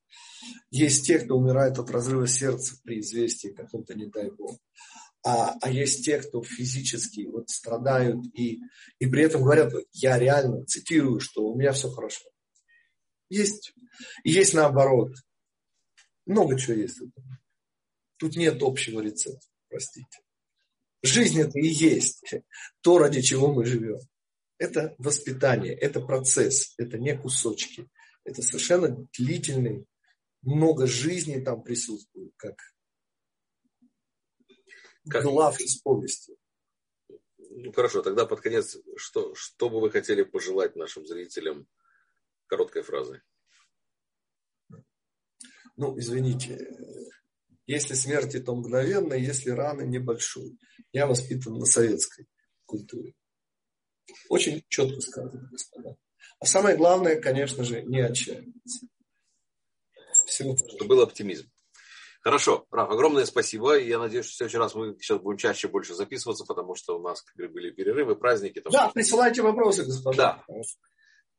[0.70, 4.58] Есть те, кто умирает от разрыва сердца при известии каком-то, не дай бог.
[5.26, 8.60] А, а есть те, кто физически вот страдают и,
[8.98, 12.28] и при этом говорят, я реально цитирую, что у меня все хорошо.
[13.30, 13.72] Есть.
[14.22, 15.14] Есть наоборот.
[16.26, 17.00] Много чего есть.
[18.18, 20.18] Тут нет общего рецепта, простите.
[21.02, 22.34] Жизнь это и есть
[22.80, 23.98] то, ради чего мы живем.
[24.58, 27.88] Это воспитание, это процесс, это не кусочки.
[28.24, 29.84] Это совершенно длительный,
[30.44, 32.56] много жизни там присутствует, как,
[35.08, 35.22] как...
[35.24, 36.36] глав из повести.
[37.38, 41.68] Ну хорошо, тогда под конец, что, что бы вы хотели пожелать нашим зрителям
[42.46, 43.20] короткой фразой?
[45.76, 46.68] Ну, извините,
[47.66, 50.58] если смерти, то мгновенно, если раны, небольшой.
[50.92, 52.28] Я воспитан на советской
[52.64, 53.14] культуре.
[54.28, 55.96] Очень четко сказано, господа.
[56.38, 58.86] А самое главное, конечно же, не отчаиваться.
[60.26, 61.50] Всего Чтобы был оптимизм.
[62.20, 63.76] Хорошо, Раф, огромное спасибо.
[63.76, 66.98] И я надеюсь, что в следующий раз мы сейчас будем чаще больше записываться, потому что
[66.98, 68.60] у нас как были перерывы, праздники.
[68.60, 70.42] Там, да, присылайте вопросы, господа.
[70.48, 70.62] Да.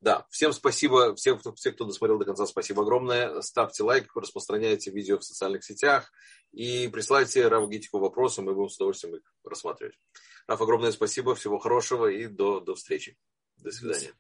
[0.01, 3.41] Да, всем спасибо, всем, кто, всем, кто досмотрел до конца, спасибо огромное.
[3.41, 6.11] Ставьте лайк, распространяйте видео в социальных сетях
[6.51, 9.97] и присылайте Рафу Гитику вопросы, мы будем с удовольствием их рассматривать.
[10.45, 13.17] Раф, огромное спасибо, всего хорошего и до, до встречи.
[13.57, 14.13] До свидания.